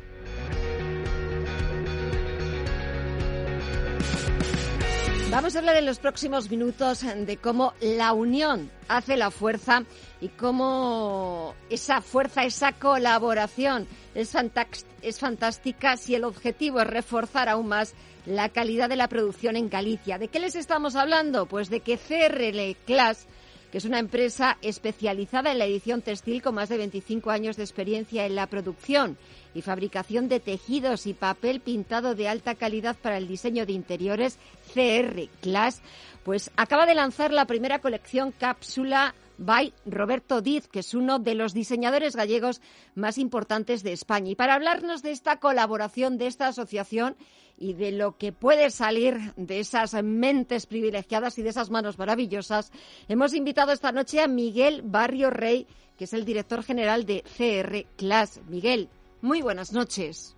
[5.39, 9.85] Vamos a hablar en los próximos minutos de cómo la unión hace la fuerza
[10.21, 17.95] y cómo esa fuerza, esa colaboración es, fantástica si el objetivo es reforzar aún más
[18.27, 20.19] la calidad de la producción en Galicia.
[20.19, 21.47] ¿De qué les estamos hablando?
[21.47, 23.29] Pues de que CRL Class
[23.71, 27.65] que es una empresa especializada en la edición textil con más de 25 años de
[27.65, 29.19] experiencia en la producción
[29.55, 34.39] y fabricación de tejidos y papel pintado de alta calidad para el diseño de interiores,
[34.73, 35.83] CR Class,
[36.25, 41.35] pues acaba de lanzar la primera colección cápsula by Roberto Diz, que es uno de
[41.35, 42.61] los diseñadores gallegos
[42.95, 44.33] más importantes de España.
[44.33, 47.17] Y para hablarnos de esta colaboración, de esta asociación
[47.57, 52.73] y de lo que puede salir de esas mentes privilegiadas y de esas manos maravillosas,
[53.09, 57.87] hemos invitado esta noche a Miguel Barrio Rey, que es el director general de CR
[57.97, 58.41] Class.
[58.49, 58.89] Miguel,
[59.23, 60.37] muy buenas noches.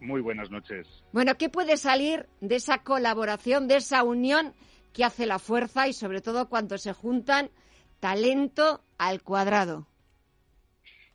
[0.00, 0.86] Muy buenas noches.
[1.12, 4.52] Bueno, ¿qué puede salir de esa colaboración, de esa unión
[4.92, 7.50] que hace la fuerza y sobre todo cuando se juntan
[8.04, 9.86] talento al cuadrado?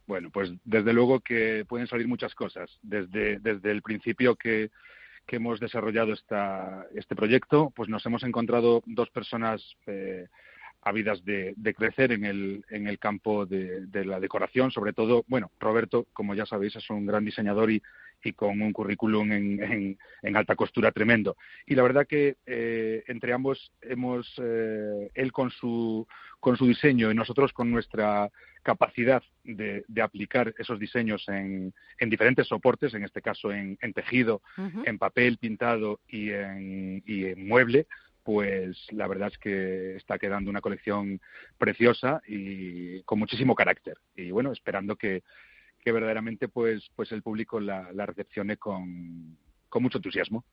[0.07, 2.79] Bueno, pues desde luego que pueden salir muchas cosas.
[2.81, 4.71] Desde, desde el principio que,
[5.27, 10.25] hemos desarrollado esta, este proyecto, pues nos hemos encontrado dos personas eh,
[10.81, 16.07] ávidas de, crecer en el, en el campo de, la decoración, sobre todo, bueno, Roberto,
[16.11, 17.83] como ya sabéis, es un gran diseñador y,
[18.23, 21.35] y con un currículum en, en, alta costura tremendo.
[21.65, 26.07] Y la verdad que eh, entre ambos hemos, eh, él con su,
[26.39, 28.29] con su diseño y nosotros con nuestra
[28.63, 34.41] capacidad de, de aplicar esos diseños en, en, diferentes soportes, en este caso en, tejido,
[34.85, 37.87] en papel pintado y en, y en mueble,
[38.23, 41.19] pues la verdad es que está quedando una colección
[41.57, 43.97] preciosa y con muchísimo carácter.
[44.15, 45.23] Y bueno, esperando que,
[45.83, 49.37] que verdaderamente pues, pues el público la, recepcione con,
[49.67, 50.45] con mucho entusiasmo.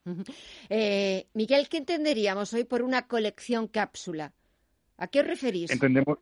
[0.69, 4.33] eh, Miguel, ¿qué entenderíamos hoy por una colección cápsula?
[4.99, 5.71] ¿A qué os referís?
[5.71, 6.19] Entendemos,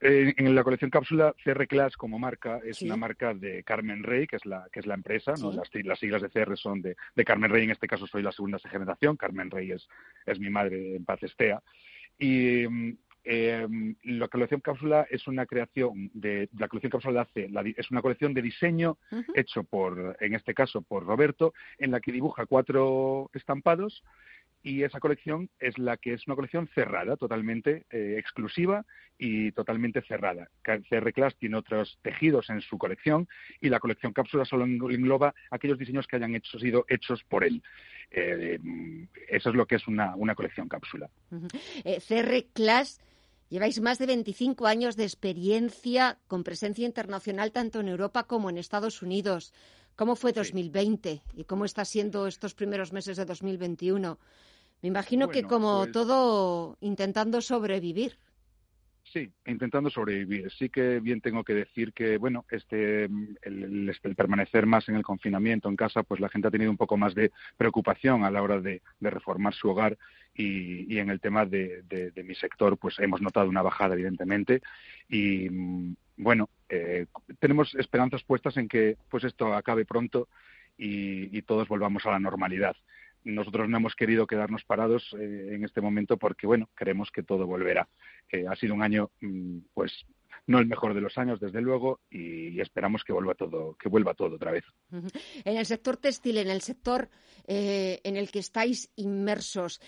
[0.00, 4.26] eh, en la colección cápsula, CR Class como marca es una marca de Carmen Rey,
[4.26, 5.32] que es la, que es la empresa.
[5.40, 5.52] ¿no?
[5.52, 8.32] Las, las, siglas de CR son de, de, Carmen Rey, en este caso soy la
[8.32, 9.16] segunda generación.
[9.16, 9.88] Carmen Rey es,
[10.26, 11.62] es mi madre en paz estea.
[12.18, 13.66] Y mm, eh,
[14.04, 18.42] la colección cápsula es una creación de la colección cápsula hace es una colección de
[18.42, 18.98] diseño
[19.34, 24.04] hecho por en este caso por Roberto en la que dibuja cuatro estampados
[24.66, 28.84] y esa colección es la que es una colección cerrada, totalmente eh, exclusiva
[29.16, 30.48] y totalmente cerrada.
[30.64, 33.28] CR Class tiene otros tejidos en su colección
[33.60, 37.62] y la colección cápsula solo engloba aquellos diseños que hayan hecho, sido hechos por él.
[38.10, 38.58] Eh,
[39.28, 41.08] eso es lo que es una, una colección cápsula.
[41.84, 43.00] Eh, CR Class
[43.48, 48.58] Lleváis más de 25 años de experiencia con presencia internacional tanto en Europa como en
[48.58, 49.52] Estados Unidos.
[49.94, 54.18] ¿Cómo fue 2020 y cómo está siendo estos primeros meses de 2021?
[54.82, 58.18] Me imagino que como pues todo intentando sobrevivir.
[59.12, 60.50] Sí, intentando sobrevivir.
[60.50, 65.68] Sí que bien tengo que decir que, bueno, este, el, permanecer más en el confinamiento
[65.68, 68.60] en casa, pues la gente ha tenido un poco más de preocupación a la hora
[68.60, 69.96] de, reformar su hogar
[70.34, 74.60] y, en el tema de, mi sector, pues hemos notado una bajada, evidentemente,
[75.08, 75.48] y
[76.16, 77.06] bueno, eh,
[77.38, 80.28] tenemos esperanzas puestas en que, pues esto acabe pronto
[80.76, 82.76] y todos volvamos a la normalidad
[83.26, 87.46] nosotros no hemos querido quedarnos parados eh, en este momento porque, bueno, creemos que todo
[87.46, 87.88] volverá.
[88.30, 90.06] Eh, ha sido un año, mm, pues,
[90.46, 94.14] no el mejor de los años, desde luego, y, esperamos que vuelva todo, que vuelva
[94.14, 94.64] todo otra vez.
[95.44, 97.08] En el sector textil, en el sector
[97.48, 99.80] eh, en el que estáis inmersos,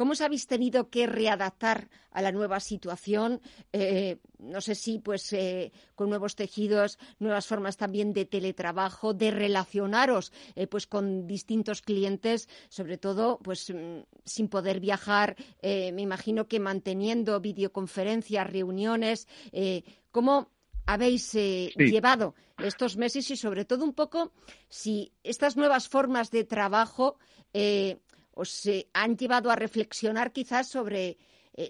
[0.00, 3.42] ¿cómo os habéis tenido que readaptar a la nueva situación?
[3.74, 5.36] Eh, no sé si, pues,
[5.94, 10.32] con nuevos tejidos, nuevas formas también de teletrabajo, de relacionaros,
[10.70, 17.38] pues, con distintos clientes, sobre todo, pues, mm, sin poder viajar, me imagino que manteniendo
[17.38, 19.28] videoconferencias, reuniones.
[20.10, 20.48] ¿Cómo
[20.86, 24.32] habéis eh, llevado estos meses y sobre todo un poco
[24.68, 27.18] si estas nuevas formas de trabajo
[27.52, 28.00] eh,
[28.40, 31.18] os eh, han llevado a reflexionar quizás sobre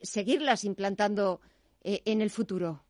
[0.03, 1.41] seguirlas implantando
[1.83, 2.85] en el futuro.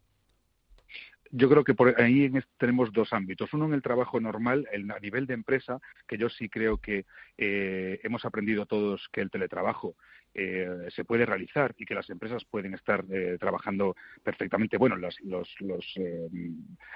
[1.31, 3.55] Yo creo que por ahí tenemos dos ámbitos.
[3.55, 7.07] Uno en el trabajo normal, a nivel de empresa, que yo sí creo que
[7.39, 9.95] hemos aprendido todos que el teletrabajo
[10.33, 14.77] eh, se puede realizar y que las empresas pueden estar eh, trabajando perfectamente.
[14.77, 15.19] Bueno, los,
[15.97, 16.29] eh,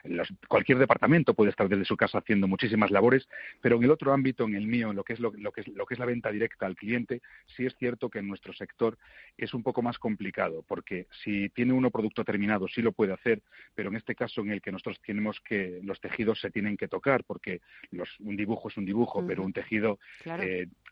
[0.05, 3.29] los, cualquier departamento puede estar desde su casa haciendo muchísimas labores,
[3.61, 5.69] pero en el otro ámbito, en el mío, en lo que es lo, que es
[5.69, 7.23] lo que es la venta directa al cliente,
[7.57, 8.99] sí es cierto que en nuestro sector
[9.37, 13.43] es un poco más complicado, porque si tiene uno producto terminado sí lo puede hacer,
[13.75, 16.87] pero en este caso en el que nosotros tenemos que los tejidos se tienen que
[16.87, 19.99] tocar, porque los, un dibujo es un dibujo, pero un tejido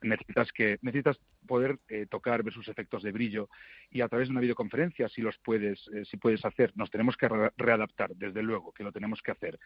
[0.03, 1.79] necesitas que necesitas poder
[2.11, 3.49] tocar ver sus efectos de brillo
[3.91, 6.73] y a través de una videoconferencia si los puedes, eh, si puedes hacer.
[6.77, 9.59] Nos tenemos que readaptar, desde luego, que lo tenemos que hacer.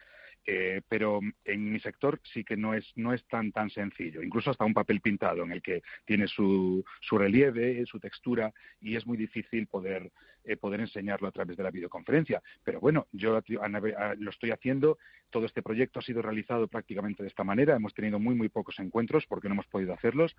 [0.45, 4.21] Eh, pero en mi sector sí que no es, no es tan, tan sencillo.
[4.21, 8.95] Incluso hasta un papel pintado en el que tiene su, su relieve, su textura y
[8.95, 10.11] es muy difícil poder,
[10.47, 12.41] eh, poder enseñarlo a través de la videoconferencia.
[12.63, 14.97] Pero bueno, yo lo estoy haciendo.
[15.29, 17.75] Todo este proyecto ha sido realizado prácticamente de esta manera.
[17.75, 20.35] Hemos tenido muy, muy pocos encuentros porque no hemos podido hacerlos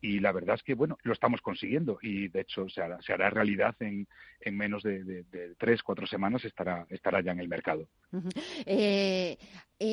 [0.00, 3.12] y la verdad es que, bueno, lo estamos consiguiendo y de hecho se hará, se
[3.12, 4.06] hará realidad en,
[4.40, 5.24] en menos de,
[5.58, 7.88] tres, cuatro semanas estará, estará ya en el mercado.
[8.66, 9.36] Eh,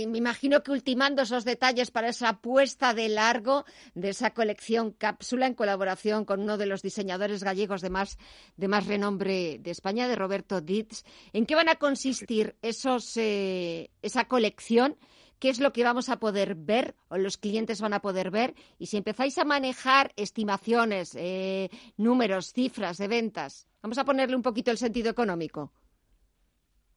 [0.07, 5.45] me imagino que ultimando esos detalles para esa apuesta de largo de esa colección cápsula
[5.45, 8.17] en colaboración con uno de los diseñadores gallegos de más,
[8.55, 13.89] de más renombre de España, de Roberto Ditz, ¿en qué van a consistir esos, eh,
[14.01, 14.97] esa colección?
[15.39, 18.53] qué es lo que vamos a poder ver o los clientes van a poder ver
[18.79, 24.41] y si empezáis a manejar estimaciones, eh, números, cifras de ventas, vamos a ponerle un
[24.41, 25.73] poquito el sentido económico.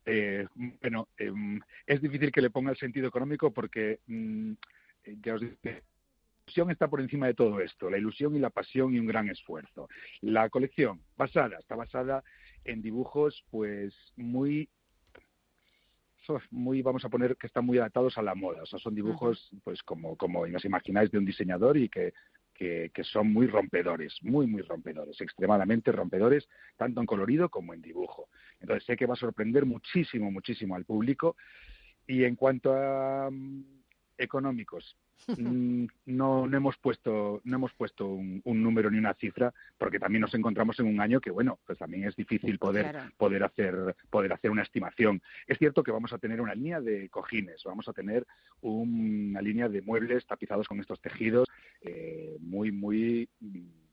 [0.05, 4.53] Eh, bueno, em, es difícil que le ponga el sentido económico porque mm,
[5.25, 5.83] ya os digo, la
[6.47, 9.29] ilusión está por encima de todo esto, la ilusión y la pasión y un gran
[9.29, 9.89] esfuerzo.
[10.21, 12.23] La colección basada está basada
[12.67, 14.69] en dibujos pues muy
[16.51, 18.63] muy, vamos a poner que están muy adaptados a la moda.
[18.63, 22.13] O sea, son dibujos, pues como, como os imagináis, de un diseñador y que,
[22.55, 28.29] que, son muy rompedores, muy, muy rompedores, extremadamente rompedores, tanto en colorido como en dibujo.
[28.61, 31.37] Entonces sé que va a sorprender muchísimo, muchísimo al público.
[32.07, 33.76] Y en cuanto a mm,
[34.19, 34.97] económicos,
[35.37, 40.21] Mm, no, no hemos puesto, no hemos puesto un, número ni una cifra, porque también
[40.21, 44.33] nos encontramos en un año que, bueno, pues también es difícil poder, poder, hacer, poder
[44.33, 45.21] hacer una estimación.
[45.47, 48.25] Es cierto que vamos a tener una línea de cojines, vamos a tener
[48.61, 51.49] una línea de muebles tapizados con estos tejidos
[51.81, 53.29] eh, muy, muy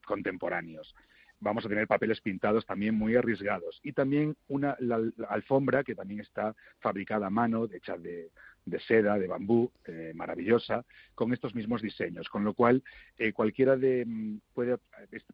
[0.06, 0.94] contemporáneos.
[1.40, 3.80] Vamos a tener papeles pintados también muy arriesgados.
[3.84, 4.78] Y también una
[5.28, 8.30] alfombra que también está fabricada a mano, hecha de,
[8.66, 12.84] de seda, de bambú, eh, maravillosa, con estos mismos diseños, con lo cual
[13.18, 14.78] eh, cualquiera de mm, puede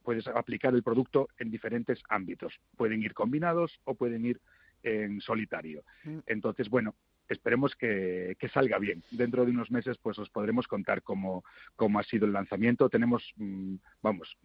[0.03, 4.39] puedes aplicar el producto en diferentes ámbitos, pueden ir combinados o pueden ir
[4.83, 5.83] en solitario.
[6.03, 6.19] Mm.
[6.25, 6.95] Entonces, bueno,
[7.27, 9.03] esperemos que, salga bien.
[9.11, 11.43] Dentro de unos meses, pues os podremos contar cómo,
[11.75, 12.89] cómo ha sido el lanzamiento.
[12.89, 14.35] Tenemos, mm, vamos,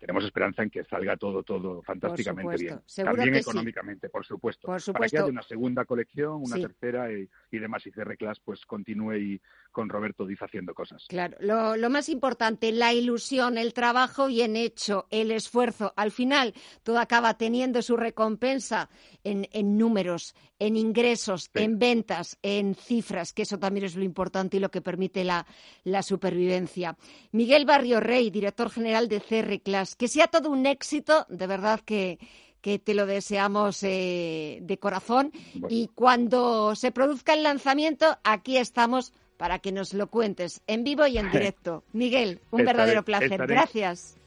[0.00, 2.80] tenemos esperanza en que salga todo, todo fantásticamente bien.
[3.04, 4.66] También económicamente, por supuesto.
[4.66, 4.92] Por supuesto.
[4.92, 7.28] Para que haya una segunda colección, una tercera y,
[7.58, 7.86] demás.
[7.86, 9.40] Y CR Class pues continúe y
[9.70, 11.04] con Roberto Diz haciendo cosas.
[11.08, 15.92] Claro, lo, más importante, la ilusión, el trabajo bien hecho, el esfuerzo.
[15.96, 18.88] Al final, todo acaba teniendo su recompensa
[19.22, 19.46] en,
[19.76, 24.70] números, en ingresos, en ventas, en cifras, que eso también es lo importante y lo
[24.70, 25.46] que permite la,
[25.84, 26.96] la supervivencia.
[27.32, 31.80] Miguel Barrio Rey, director general de CR Class que sea todo un éxito, de verdad
[31.80, 32.18] que,
[32.60, 35.32] te lo deseamos eh, de corazón.
[35.68, 41.06] Y cuando se produzca el lanzamiento, aquí estamos para que nos lo cuentes en vivo
[41.06, 41.82] y en directo.
[41.94, 43.46] Miguel, un verdadero placer.
[43.46, 44.18] gracias.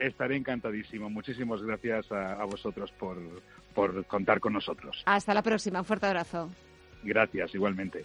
[0.00, 1.08] Estaré encantadísimo.
[1.08, 3.16] Muchísimas gracias a, vosotros por,
[3.74, 5.02] por contar con nosotros.
[5.06, 5.78] Hasta la próxima.
[5.78, 6.50] Un fuerte abrazo.
[7.04, 8.04] Gracias, igualmente.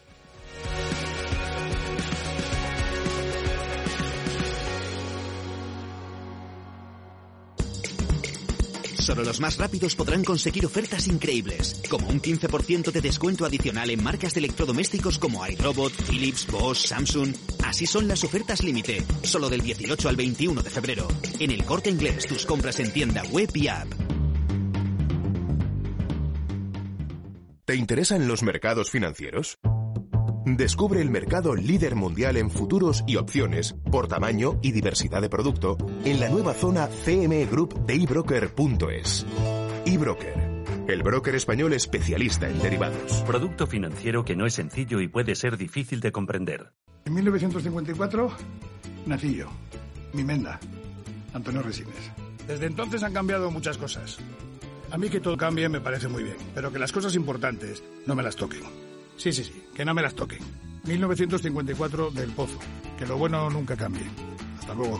[9.01, 14.03] Solo los más rápidos podrán conseguir ofertas increíbles, como un 15% de descuento adicional en
[14.03, 17.33] marcas de electrodomésticos como iRobot, Philips, Bosch, Samsung.
[17.65, 21.07] Así son las ofertas límite, solo del 18 al 21 de febrero.
[21.39, 23.91] En el corte inglés, tus compras en tienda web y app.
[27.65, 29.57] ¿Te interesan los mercados financieros?
[30.45, 35.77] Descubre el mercado líder mundial en futuros y opciones por tamaño y diversidad de producto
[36.03, 39.23] en la nueva zona CME Group de ebroker.es.
[39.85, 43.21] eBroker, el broker español especialista en derivados.
[43.27, 46.73] Producto financiero que no es sencillo y puede ser difícil de comprender.
[47.05, 48.31] En 1954
[49.05, 49.45] nací yo,
[50.13, 50.59] mi menda,
[51.35, 52.11] Antonio Resines.
[52.47, 54.17] Desde entonces han cambiado muchas cosas.
[54.89, 58.15] A mí que todo cambie me parece muy bien, pero que las cosas importantes no
[58.15, 58.90] me las toquen.
[59.21, 60.39] Sí, sí, sí, que no me las toquen.
[60.83, 62.57] 1954 del Pozo.
[62.97, 64.01] Que lo bueno nunca cambie.
[64.59, 64.99] Hasta luego.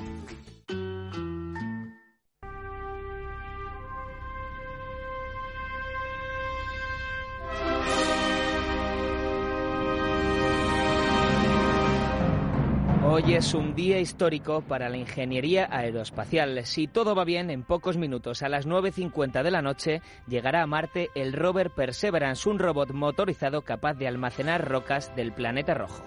[13.24, 16.66] Hoy es un día histórico para la ingeniería aeroespacial.
[16.66, 20.68] Si todo va bien, en pocos minutos, a las 9.50 de la noche, llegará a
[20.68, 26.04] Marte el rover Perseverance, un robot motorizado capaz de almacenar rocas del planeta rojo.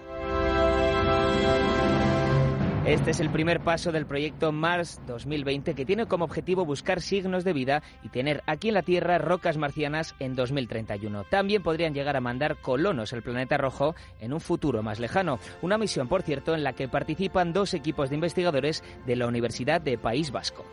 [2.87, 7.43] Este es el primer paso del proyecto Mars 2020 que tiene como objetivo buscar signos
[7.43, 11.25] de vida y tener aquí en la Tierra rocas marcianas en 2031.
[11.31, 15.39] También podrían llegar a mandar colonos al planeta rojo en un futuro más lejano.
[15.63, 19.81] Una misión, por cierto, en la que participan dos equipos de investigadores de la Universidad
[19.81, 20.67] de País Vasco.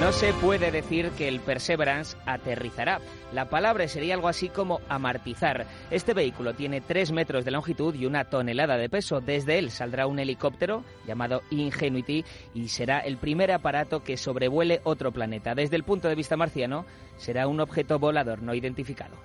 [0.00, 3.00] No se puede decir que el Perseverance aterrizará.
[3.32, 5.66] La palabra sería algo así como amartizar.
[5.90, 9.20] Este vehículo tiene 3 metros de longitud y una tonelada de peso.
[9.20, 12.24] Desde él saldrá un helicóptero llamado Ingenuity
[12.54, 15.56] y será el primer aparato que sobrevuele otro planeta.
[15.56, 16.86] Desde el punto de vista marciano,
[17.16, 19.16] será un objeto volador no identificado.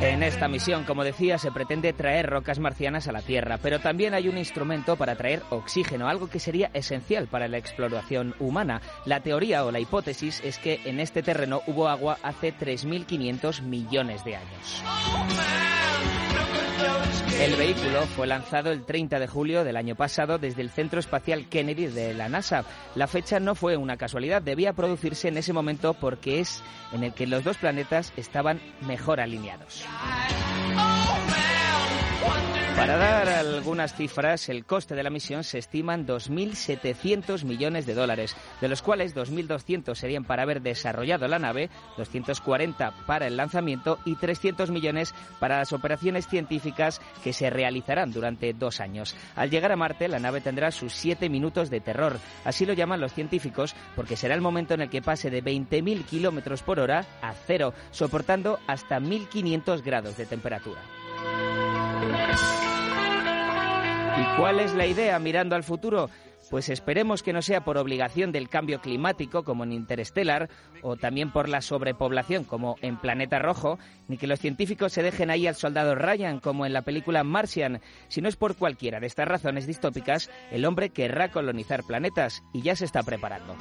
[0.00, 4.14] En esta misión, como decía, se pretende traer rocas marcianas a la Tierra, pero también
[4.14, 8.80] hay un instrumento para traer oxígeno, algo que sería esencial para la exploración humana.
[9.04, 14.24] La teoría o la hipótesis es que en este terreno hubo agua hace 3.500 millones
[14.24, 14.82] de años.
[17.40, 21.48] El vehículo fue lanzado el 30 de julio del año pasado desde el Centro Espacial
[21.48, 22.66] Kennedy de la NASA.
[22.94, 26.62] La fecha no fue una casualidad, debía producirse en ese momento porque es
[26.92, 29.86] en el que los dos planetas estaban mejor alineados.
[32.80, 37.92] Para dar algunas cifras, el coste de la misión se estima en 2.700 millones de
[37.92, 41.68] dólares, de los cuales 2.200 serían para haber desarrollado la nave,
[41.98, 48.54] 240 para el lanzamiento y 300 millones para las operaciones científicas que se realizarán durante
[48.54, 49.14] dos años.
[49.36, 52.18] Al llegar a Marte, la nave tendrá sus siete minutos de terror.
[52.46, 56.06] Así lo llaman los científicos porque será el momento en el que pase de 20.000
[56.06, 60.80] kilómetros por hora a cero, soportando hasta 1.500 grados de temperatura.
[64.18, 66.10] ¿Y cuál es la idea mirando al futuro?
[66.50, 70.50] Pues esperemos que no sea por obligación del cambio climático, como en Interstellar,
[70.82, 75.30] o también por la sobrepoblación, como en Planeta Rojo, ni que los científicos se dejen
[75.30, 77.80] ahí al soldado Ryan, como en la película Martian.
[78.08, 82.62] Si no es por cualquiera de estas razones distópicas, el hombre querrá colonizar planetas y
[82.62, 83.56] ya se está preparando.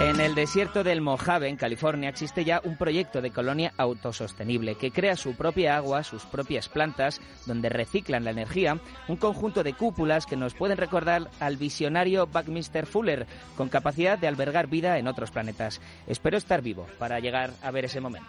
[0.00, 4.90] En el desierto del Mojave, en California, existe ya un proyecto de colonia autosostenible que
[4.90, 10.26] crea su propia agua, sus propias plantas, donde reciclan la energía, un conjunto de cúpulas
[10.26, 13.26] que nos pueden recordar al visionario Buckminster Fuller,
[13.56, 15.80] con capacidad de albergar vida en otros planetas.
[16.08, 18.28] Espero estar vivo para llegar a ver ese momento.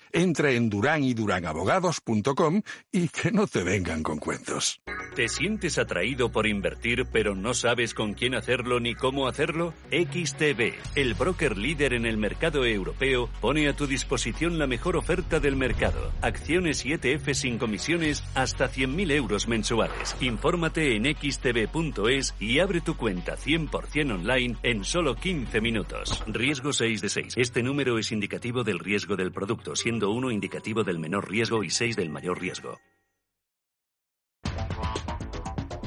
[0.13, 4.81] Entra en duranyduranAbogados.com y que no te vengan con cuentos.
[5.15, 9.73] ¿Te sientes atraído por invertir pero no sabes con quién hacerlo ni cómo hacerlo?
[9.91, 15.39] XTB, el broker líder en el mercado europeo, pone a tu disposición la mejor oferta
[15.39, 16.13] del mercado.
[16.21, 20.15] Acciones y ETF sin comisiones hasta 100.000 euros mensuales.
[20.21, 26.23] Infórmate en xtb.es y abre tu cuenta 100% online en solo 15 minutos.
[26.27, 27.33] Riesgo 6 de 6.
[27.35, 31.69] Este número es indicativo del riesgo del producto, siendo uno indicativo del menor riesgo y
[31.69, 32.79] 6 del mayor riesgo.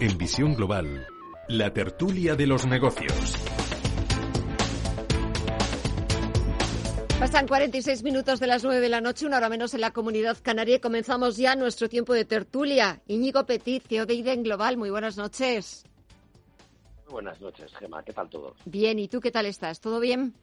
[0.00, 1.06] En Visión Global,
[1.48, 3.34] la tertulia de los negocios.
[7.18, 10.36] Pasan 46 minutos de las 9 de la noche, una hora menos en la comunidad
[10.42, 13.00] canaria y comenzamos ya nuestro tiempo de tertulia.
[13.06, 15.84] Íñigo Petit, CEO de IDEN Global, muy buenas noches.
[17.04, 18.54] Muy buenas noches, Gemma, ¿qué tal todo?
[18.66, 19.80] Bien, ¿y tú qué tal estás?
[19.80, 20.34] ¿Todo bien?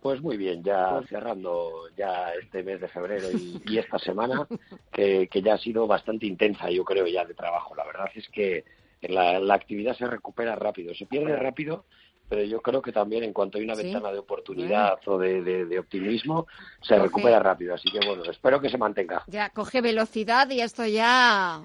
[0.00, 4.46] Pues muy bien, ya cerrando ya este mes de febrero y, esta semana,
[4.92, 7.74] que, ya ha sido bastante intensa, yo creo, ya de trabajo.
[7.74, 8.64] La verdad es que
[9.02, 11.84] la, actividad se recupera rápido, se pierde rápido,
[12.28, 16.46] pero yo creo que también en cuanto hay una ventana de oportunidad o de, optimismo,
[16.80, 17.74] se recupera rápido.
[17.74, 19.24] Así que bueno, espero que se mantenga.
[19.26, 21.62] Ya coge velocidad y esto ya...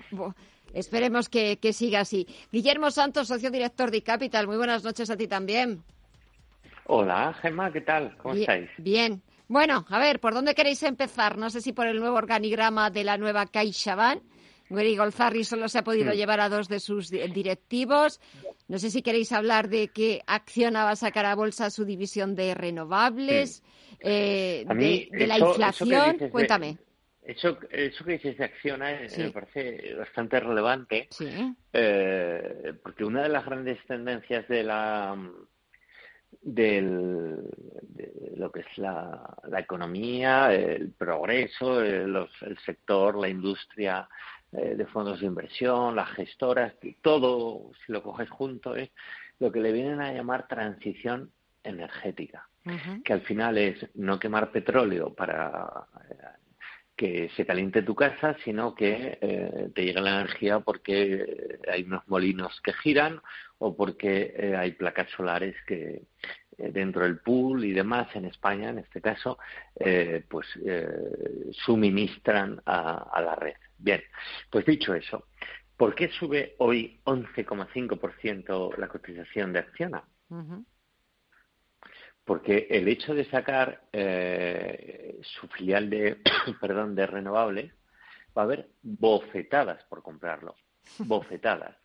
[0.73, 2.27] Esperemos que, que siga así.
[2.51, 5.83] Guillermo Santos, socio director de Capital, muy buenas noches a ti también.
[6.85, 8.15] Hola, Gemma, ¿qué tal?
[8.17, 8.69] ¿Cómo estáis?
[8.77, 9.21] Bien.
[9.47, 11.37] Bueno, a ver, ¿por dónde queréis empezar?
[11.37, 14.21] No sé si por el nuevo organigrama de la nueva CaixaBank.
[14.69, 16.15] Gary Golzarri solo se ha podido mm.
[16.15, 18.19] llevar a dos de sus directivos.
[18.67, 22.35] No sé si queréis hablar de qué Acciona va a sacar a bolsa su división
[22.35, 23.61] de renovables,
[23.99, 26.17] eh, de, la inflación.
[26.31, 26.77] Cuéntame.
[27.21, 31.07] Eso, eso que dices de Acciona eh, me parece bastante relevante,
[31.71, 35.15] eh, porque una de las grandes tendencias de la
[36.43, 37.37] del,
[37.81, 44.07] de lo que es la, la economía, el progreso, el, el sector, la industria
[44.51, 48.91] eh, de fondos de inversión, las gestoras, todo, si lo coges junto, es
[49.39, 51.31] lo que le vienen a llamar transición
[51.63, 52.47] energética,
[53.03, 56.15] que al final es no quemar petróleo para eh,
[56.95, 62.07] que se caliente tu casa, sino que eh, te llegue la energía porque hay unos
[62.07, 63.21] molinos que giran
[63.57, 66.03] o porque eh, hay placas solares que
[66.57, 69.39] eh, dentro del pool y demás en España, en este caso,
[70.29, 70.47] pues
[71.65, 73.55] suministran a, la red.
[73.77, 74.01] Bien,
[74.49, 75.27] pues dicho eso,
[75.75, 80.03] ¿por qué sube hoy 11,5% la cotización de Acciona?
[82.25, 86.17] Porque el hecho de sacar eh, su filial de,
[86.61, 87.73] perdón, de renovables,
[88.37, 90.55] va a haber bofetadas por comprarlo,
[90.99, 91.75] bofetadas.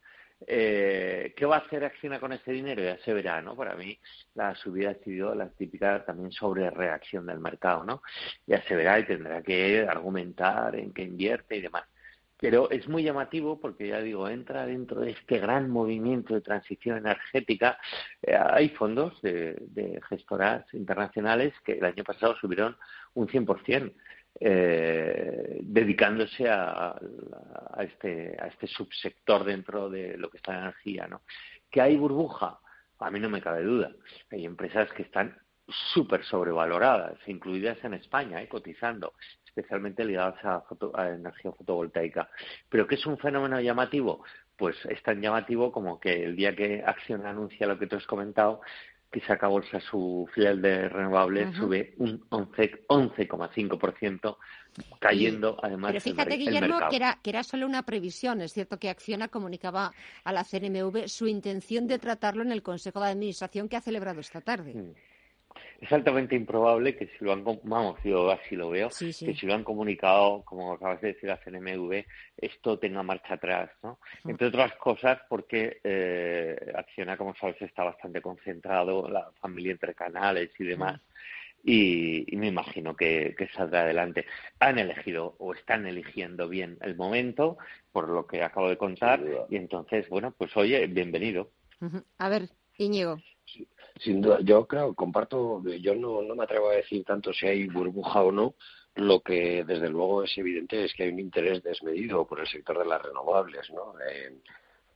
[0.46, 2.80] Eh, ¿Qué va a hacer Acciona con ese dinero?
[2.82, 3.56] Ya se verá, ¿no?
[3.56, 3.98] Para mí
[4.34, 8.02] la subida ha sido la típica también sobre reacción del mercado, ¿no?
[8.46, 11.84] Ya se verá y tendrá que argumentar en qué invierte y demás.
[12.40, 16.98] Pero es muy llamativo porque, ya digo, entra dentro de este gran movimiento de transición
[16.98, 17.78] energética.
[18.22, 22.76] Eh, hay fondos de, gestoras internacionales que el año pasado subieron
[23.14, 23.92] un 100%,
[24.40, 26.94] eh, dedicándose a,
[27.80, 31.08] este, a este subsector dentro de lo que está la energía.
[31.08, 31.22] ¿no?
[31.68, 32.60] ¿Que hay burbuja?
[33.00, 33.92] a mí no me cabe duda.
[34.30, 35.36] Hay empresas que están
[35.92, 38.48] súper sobrevaloradas, incluidas en España, ¿eh?
[38.48, 39.12] cotizando,
[39.48, 42.30] especialmente ligadas a, a, energía fotovoltaica.
[42.68, 44.22] Pero ¿qué es un fenómeno llamativo?
[44.56, 48.06] Pues es tan llamativo como que el día que Acción anuncia lo que tú has
[48.06, 48.60] comentado,
[49.10, 54.36] que saca bolsa su filial de renovables, sube un 11,5%,
[55.00, 58.42] cayendo además Pero fíjate, Guillermo, que era, que era solo una previsión.
[58.42, 59.92] Es cierto que Acciona comunicaba
[60.24, 64.20] a la CNMV su intención de tratarlo en el Consejo de Administración que ha celebrado
[64.20, 64.94] esta tarde.
[65.80, 69.54] Es altamente improbable que si lo han, vamos, yo así lo veo, que si lo
[69.54, 72.04] han comunicado, como acabas de decir, a CNMV,
[72.36, 74.00] esto tenga marcha atrás, ¿no?
[74.24, 80.50] Entre otras cosas porque eh, Acciona, como sabes, está bastante concentrado, la familia entre canales
[80.58, 81.00] y demás,
[81.64, 84.26] y, me imagino que, saldrá adelante.
[84.60, 87.58] Han elegido o están eligiendo bien el momento,
[87.92, 91.50] por lo que acabo de contar, y entonces, bueno, pues oye, bienvenido.
[92.18, 93.18] A ver, Íñigo.
[94.00, 97.66] Sin duda, yo creo, comparto, yo no, no me atrevo a decir tanto si hay
[97.66, 98.54] burbuja o no,
[98.94, 102.78] lo que desde luego es evidente es que hay un interés desmedido por el sector
[102.78, 103.94] de las renovables, ¿no?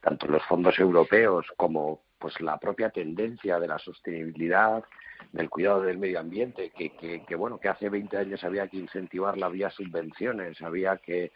[0.00, 4.84] Tanto los fondos europeos como pues la propia tendencia de la sostenibilidad,
[5.32, 8.76] del cuidado del medio ambiente, que, que, que bueno, que hace 20 años había que
[8.76, 11.32] incentivarla vía subvenciones, había que,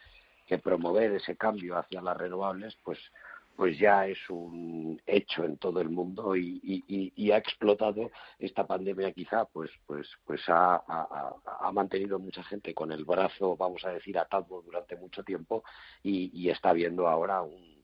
[0.47, 2.99] que promover ese cambio hacia las renovables, pues
[3.57, 9.45] pues ya es un hecho en todo el mundo y, ha explotado esta pandemia quizá
[9.47, 10.83] pues pues pues ha,
[11.73, 15.65] mantenido mucha gente con el brazo vamos a decir atado durante mucho tiempo
[16.03, 17.77] y, está habiendo ahora un,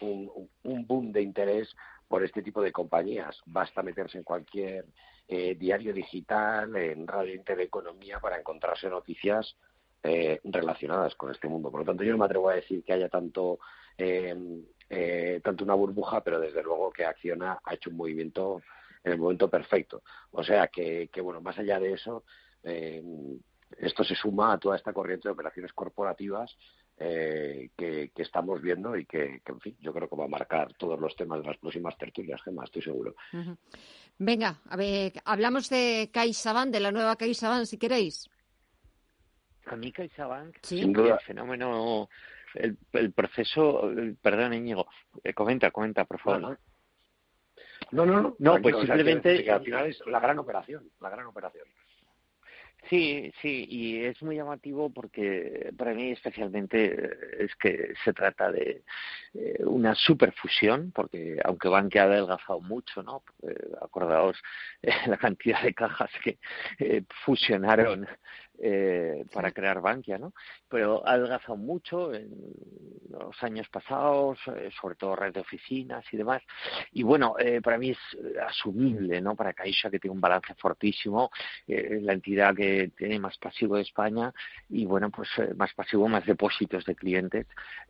[0.00, 1.74] un, boom de interés
[2.08, 3.40] por este tipo de compañías.
[3.46, 4.86] Basta meterse en cualquier
[5.28, 9.56] eh, diario digital en radio y teleeconomía para encontrarse noticias
[10.02, 11.70] eh, relacionadas con este mundo.
[11.70, 13.58] Por lo tanto yo no me atrevo a decir que haya tanto
[13.98, 14.34] eh,
[14.90, 18.62] eh, tanto una burbuja, pero desde luego que Acciona ha hecho un movimiento
[19.04, 20.02] en el momento perfecto.
[20.30, 22.24] O sea que, bueno, más allá de eso,
[22.62, 23.02] eh,
[23.76, 26.56] esto se suma a toda esta corriente de operaciones corporativas
[26.96, 30.98] eh, que, estamos viendo y que, en fin, yo creo que va a marcar todos
[30.98, 33.14] los temas de las próximas tertulias, Gemma, estoy seguro.
[34.18, 38.28] Venga, a ver, hablamos de CaixaBank, de la nueva CaixaBank, si queréis.
[39.66, 40.80] A mí CaixaBank, ¿Sí?
[40.80, 42.08] el fenómeno
[42.54, 43.90] el, el proceso,
[44.22, 44.86] perdón, Íñigo,
[45.24, 46.58] eh, comenta, comenta, por favor.
[47.90, 48.36] No, no, no.
[48.38, 49.50] No, pues simplemente.
[49.50, 51.66] al final es la gran operación, la gran operación.
[52.88, 58.50] Sí, sí, y es muy llamativo porque para mí especialmente eh, es que se trata
[58.50, 58.82] de
[59.34, 63.24] eh, una superfusión, porque aunque Bankia ha adelgazado mucho, ¿no?
[63.82, 64.40] acordaos
[65.06, 66.38] la cantidad de cajas que
[67.24, 68.06] fusionaron
[68.60, 70.32] eh, para crear Bankia, ¿no?
[70.68, 72.28] Pero ha adelgazado mucho en
[73.08, 76.42] los años pasados, eh, sobre todo red de oficinas y demás.
[76.90, 77.98] Y bueno, eh, para mí es
[78.44, 79.36] asumible, ¿no?
[79.36, 81.30] Para Caixa, que tiene un balance fortísimo,
[81.66, 84.32] la entidad que tiene más pasivo de España
[84.68, 87.46] y bueno, pues más pasivo, más depósitos de clientes.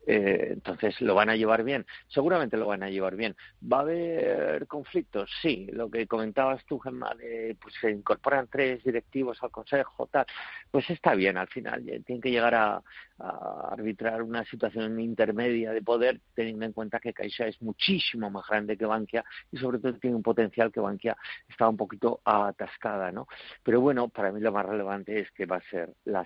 [0.06, 1.86] entonces, ¿lo van a llevar bien?
[2.08, 3.36] Seguramente lo van a llevar bien.
[3.60, 5.30] ¿Va a haber conflictos?
[5.40, 5.66] Sí.
[5.72, 10.26] Lo que comentabas tú, Gemma, de pues se incorporan tres directivos al Consejo, tal
[10.70, 11.84] pues está bien al final.
[11.84, 12.82] Tienen que llegar a,
[13.20, 18.76] arbitrar una situación intermedia de poder, teniendo en cuenta que Caixa es muchísimo más grande
[18.76, 21.16] que Bankia y sobre todo tiene un potencial que Bankia
[21.48, 23.26] está un poquito atascada, ¿no?
[23.64, 26.24] Pero bueno, para mí lo más relevante es que va a ser la,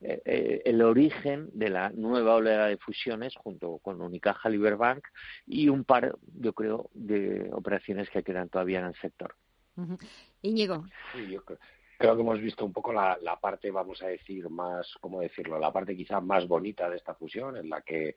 [0.00, 5.04] eh, eh, el origen de la nueva oleada de fusiones junto con Unicaja Liberbank
[5.46, 9.34] y un par, yo creo, de operaciones que quedan todavía en el sector.
[10.42, 10.86] Íñigo.
[11.12, 11.42] Sí, yo
[11.98, 15.58] creo que hemos visto un poco la, parte, vamos a decir, más, ¿cómo decirlo?
[15.58, 18.14] La parte quizá más bonita de esta fusión, en la que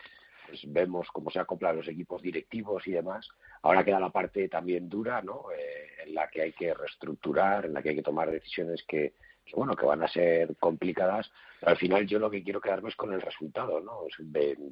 [0.48, 3.28] pues, vemos cómo se acoplan los equipos directivos y demás.
[3.62, 5.46] Ahora queda la parte también dura, ¿no?
[5.56, 9.14] Eh, en la que hay que reestructurar, en la que hay que tomar decisiones que,
[9.56, 13.14] bueno, que van a ser complicadas, al final yo lo que quiero quedarme es con
[13.14, 14.02] el resultado, ¿no?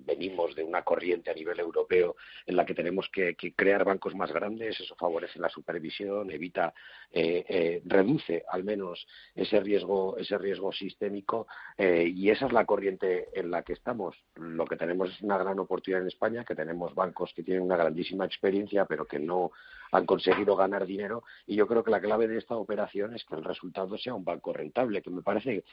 [0.06, 2.16] Venimos de una corriente a nivel europeo
[2.46, 6.74] en la que tenemos que, crear bancos más grandes, eso favorece la supervisión, evita,
[7.12, 12.66] eh, eh, reduce al menos ese riesgo, ese riesgo sistémico eh, y esa es la
[12.66, 14.16] corriente en la que estamos.
[14.36, 17.78] Lo que tenemos es una gran oportunidad en España, que tenemos bancos que tienen una
[17.78, 19.52] grandísima experiencia, pero que no
[19.92, 23.36] han conseguido ganar dinero y yo creo que la clave de esta operación es que
[23.36, 25.64] el resultado sea un banco rentable, que me parece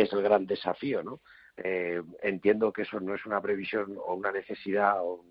[0.00, 1.20] es el gran desafío, ¿no?
[1.56, 5.24] Eh, entiendo que eso no es una previsión o una necesidad o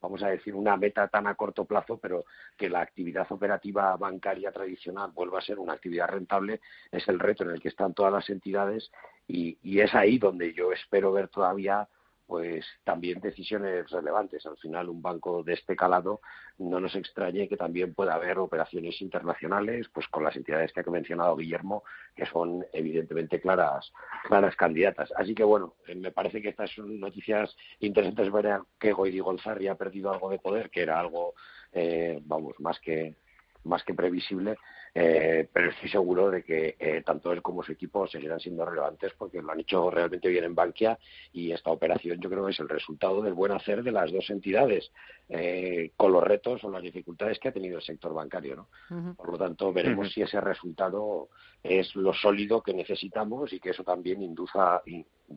[0.00, 2.24] vamos a decir una meta tan a corto plazo, pero
[2.56, 7.44] que la actividad operativa bancaria tradicional vuelva a ser una actividad rentable es el reto
[7.44, 8.90] en el que están todas las entidades
[9.26, 11.88] y, y es ahí donde yo espero ver todavía
[12.28, 14.44] pues también decisiones relevantes.
[14.44, 16.20] Al final, un banco de este calado
[16.58, 20.90] no nos extrañe que también pueda haber operaciones internacionales, pues con las entidades que ha
[20.90, 23.90] mencionado Guillermo, que son evidentemente claras,
[24.24, 25.10] claras candidatas.
[25.16, 29.68] Así que bueno, eh, me parece que estas son noticias interesantes ver que Goidi Golzarri
[29.68, 31.32] ha perdido algo de poder, que era algo,
[31.72, 33.16] eh, vamos, más que
[33.64, 34.56] más que previsible,
[35.00, 39.12] eh, pero estoy seguro de que eh, tanto él como su equipo seguirán siendo relevantes
[39.16, 40.98] porque lo han hecho realmente bien en Bankia
[41.32, 44.28] y esta operación yo creo que es el resultado del buen hacer de las dos
[44.28, 44.90] entidades
[45.28, 48.56] eh, con los retos o las dificultades que ha tenido el sector bancario.
[48.88, 49.14] ¿no?
[49.14, 51.28] Por lo tanto, veremos si ese resultado
[51.62, 54.82] es lo sólido que necesitamos y que eso también induza,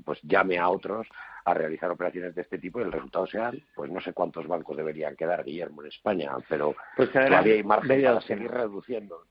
[0.03, 1.07] pues llame a otros
[1.45, 4.75] a realizar operaciones de este tipo y el resultado sea, pues no sé cuántos bancos
[4.75, 9.23] deberían quedar, Guillermo, en España, pero pues todavía hay margen para seguir reduciendo.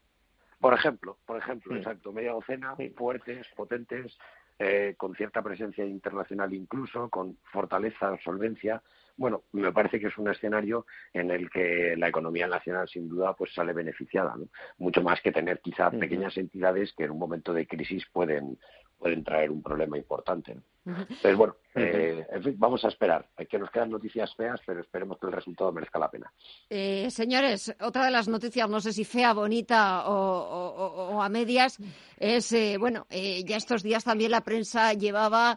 [0.61, 4.16] Por ejemplo, por ejemplo, exacto, media docena, fuertes, potentes,
[4.62, 8.82] eh, con cierta presencia internacional incluso, con fortaleza, solvencia.
[9.16, 10.84] Bueno, me parece que es un escenario
[11.14, 14.48] en el que la economía nacional sin duda pues sale beneficiada, ¿no?
[14.76, 18.58] mucho más que tener quizá pequeñas entidades que en un momento de crisis pueden
[19.01, 20.57] pueden traer un problema importante.
[20.84, 23.28] Entonces, bueno, eh, en fin, vamos a esperar.
[23.36, 26.32] Hay que nos quedan noticias feas, pero esperemos que el resultado merezca la pena.
[26.68, 31.78] Eh, señores, otra de las noticias, no sé si fea, bonita o, a medias,
[32.18, 35.57] es, eh, bueno, ya estos días también la prensa llevaba,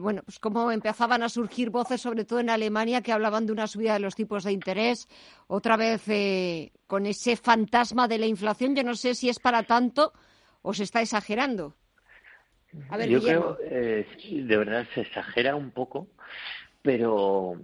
[0.00, 3.66] bueno, pues cómo empezaban a surgir voces, sobre todo en Alemania, que hablaban de una
[3.66, 5.08] subida de los tipos de interés,
[5.48, 8.74] otra vez con ese fantasma de la inflación.
[8.74, 10.12] Yo no sé si es para tanto
[10.62, 11.74] o se está exagerando.
[13.08, 16.08] Yo creo, eh, de verdad, se exagera un poco,
[16.82, 17.54] pero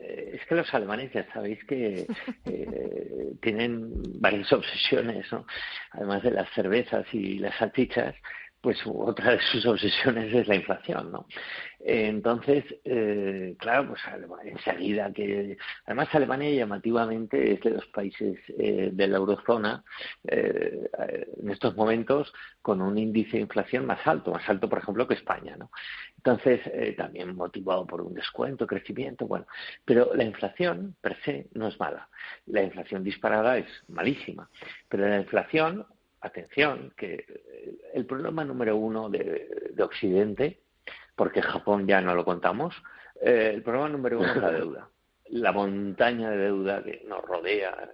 [0.00, 2.06] eh, es que los alemanes ya sabéis que
[2.46, 5.46] eh, tienen varias obsesiones, ¿no?
[5.92, 8.14] Además de las cervezas y las salchichas,
[8.62, 11.26] pues otra de sus obsesiones es la inflación, ¿no?
[11.84, 14.00] Entonces, eh, claro, pues
[14.44, 15.56] enseguida que...
[15.84, 19.84] Además, Alemania llamativamente es de los países eh, de la eurozona
[20.24, 20.88] eh,
[21.42, 22.32] en estos momentos
[22.62, 25.72] con un índice de inflación más alto, más alto, por ejemplo, que España, ¿no?
[26.18, 26.60] Entonces,
[26.96, 29.44] también motivado por un descuento, crecimiento, bueno.
[29.84, 32.08] Pero la inflación, per se, no es mala.
[32.46, 34.48] La inflación disparada es malísima.
[34.88, 35.84] Pero la inflación
[36.22, 37.24] atención, que
[37.92, 40.60] el problema número uno de, Occidente,
[41.16, 42.74] porque Japón ya no lo contamos,
[43.20, 44.88] eh, el problema número uno es la deuda,
[45.30, 47.90] la montaña de deuda que nos rodea.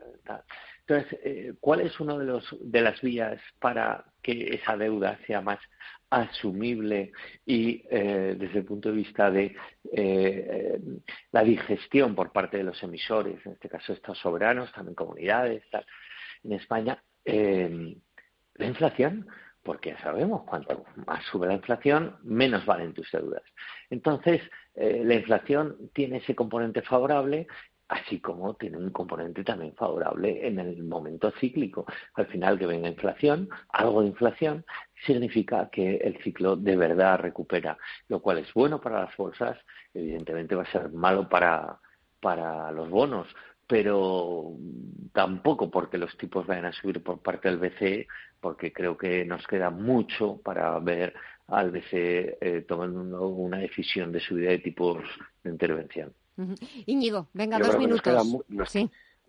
[0.81, 5.41] Entonces, eh, ¿cuál es una de, los, de las vías para que esa deuda sea
[5.41, 5.59] más
[6.11, 7.12] asumible
[7.45, 9.55] y eh, desde el punto de vista de
[11.33, 15.87] la digestión por parte de los emisores, en este caso estos soberanos, también comunidades, tal,
[16.45, 17.03] en España,
[18.59, 19.27] la inflación,
[19.63, 23.43] porque ya sabemos, cuanto más sube la inflación, menos valen tus deudas.
[23.91, 24.43] Entonces,
[24.75, 27.47] eh, la inflación tiene ese componente favorable,
[27.89, 31.87] así como tiene un componente también favorable en el momento cíclico.
[32.15, 34.65] Al final que venga inflación, algo de inflación,
[35.07, 37.79] significa que el ciclo de verdad recupera,
[38.09, 39.59] lo cual es bueno para las bolsas,
[39.95, 41.79] evidentemente va a ser malo para,
[42.21, 43.29] para los bonos,
[43.67, 44.57] pero
[45.13, 48.07] tampoco porque los tipos vayan a subir por parte del BCE,
[48.41, 51.14] porque creo que nos queda mucho para ver
[51.49, 55.03] al BCE eh, tomando una decisión de subida de tipos
[55.43, 56.12] de intervención.
[56.86, 58.05] Íñigo, venga, dos minutos.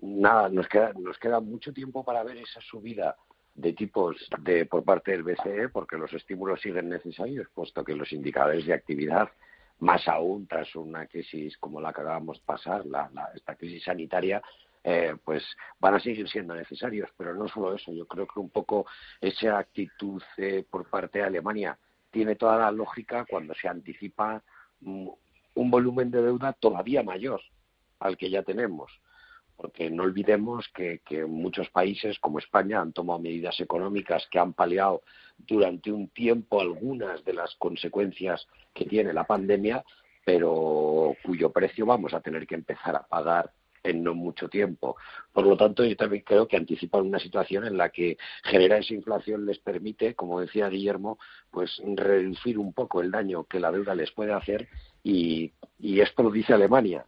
[0.01, 3.16] Nada, nos queda, nos queda mucho tiempo para ver esa subida
[3.55, 8.12] de tipos de, por parte del BCE, porque los estímulos siguen necesarios, puesto que los
[8.14, 9.30] indicadores de actividad
[9.80, 14.41] más aún tras una crisis como la que acabamos de pasar, la, esta crisis sanitaria,
[14.90, 15.44] eh, pues
[15.80, 17.10] van a seguir siendo necesarios.
[17.18, 18.86] Pero no solo eso, yo creo que un poco
[19.22, 21.78] esa actitud eh, por parte de Alemania
[22.10, 24.42] tiene toda la lógica cuando se anticipa
[24.82, 27.42] un volumen de deuda todavía mayor
[28.00, 28.90] al que ya tenemos
[29.60, 35.02] porque no olvidemos que, muchos países como España han tomado medidas económicas que han paliado
[35.38, 39.84] durante un tiempo algunas de las consecuencias que tiene la pandemia,
[40.24, 43.52] pero cuyo precio vamos a tener que empezar a pagar
[43.84, 44.96] en no mucho tiempo.
[45.32, 48.94] Por lo tanto, yo también creo que anticipan una situación en la que generar esa
[48.94, 51.20] inflación les permite, como decía Guillermo,
[51.52, 54.68] pues reducir un poco el daño que la deuda les puede hacer
[55.04, 55.52] y
[55.82, 57.06] esto lo dice Alemania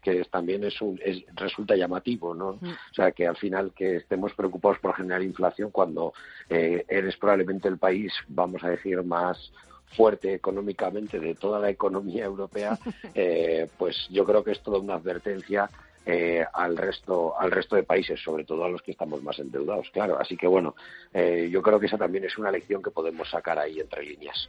[0.00, 0.98] que también es un,
[1.34, 2.48] resulta llamativo, ¿no?
[2.50, 6.12] O sea, que al final que estemos preocupados por generar inflación cuando
[6.48, 9.52] eh, eres probablemente el país, vamos a decir, más
[9.96, 12.78] fuerte económicamente de toda la economía europea,
[13.14, 15.68] eh, pues yo creo que es toda una advertencia
[16.06, 19.90] eh, al resto al resto de países, sobre todo a los que estamos más endeudados,
[19.90, 20.18] claro.
[20.18, 20.74] Así que bueno,
[21.12, 24.48] eh, yo creo que esa también es una lección que podemos sacar ahí entre líneas.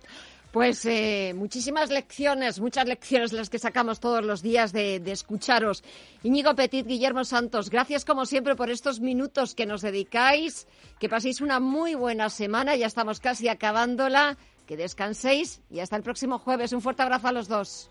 [0.51, 5.81] Pues eh, muchísimas lecciones, muchas lecciones las que sacamos todos los días de, de, escucharos.
[6.23, 10.67] Íñigo Petit, Guillermo Santos, gracias como siempre por estos minutos que nos dedicáis.
[10.99, 14.37] Que paséis una muy buena semana, ya estamos casi acabándola.
[14.67, 16.73] Que descanséis y hasta el próximo jueves.
[16.73, 17.89] Un fuerte abrazo a los dos.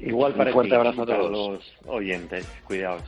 [0.00, 1.30] Igual para Un fuerte ti, abrazo a todos.
[1.30, 2.46] los oyentes.
[2.66, 3.02] Cuidaos.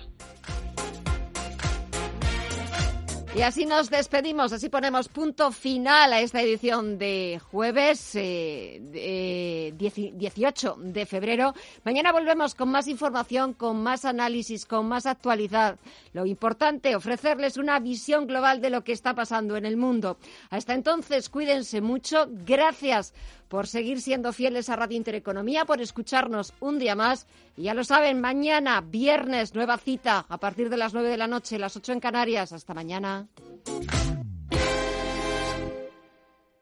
[3.37, 9.74] Y así nos despedimos, así ponemos punto final a esta edición de jueves eh, de,
[10.14, 11.53] 18 de febrero.
[11.82, 15.80] Mañana volvemos con más información, con más análisis, con más actualidad.
[16.14, 20.16] Lo importante, ofrecerles una visión global de lo que está pasando en el mundo.
[20.48, 22.28] Hasta entonces, cuídense mucho.
[22.30, 23.12] Gracias
[23.48, 27.26] por seguir siendo fieles a Radio Intereconomía, por escucharnos un día más.
[27.56, 31.26] Y ya lo saben, mañana, viernes, nueva cita, a partir de las 9 de la
[31.26, 32.52] noche, las 8 en Canarias.
[32.52, 33.26] Hasta mañana.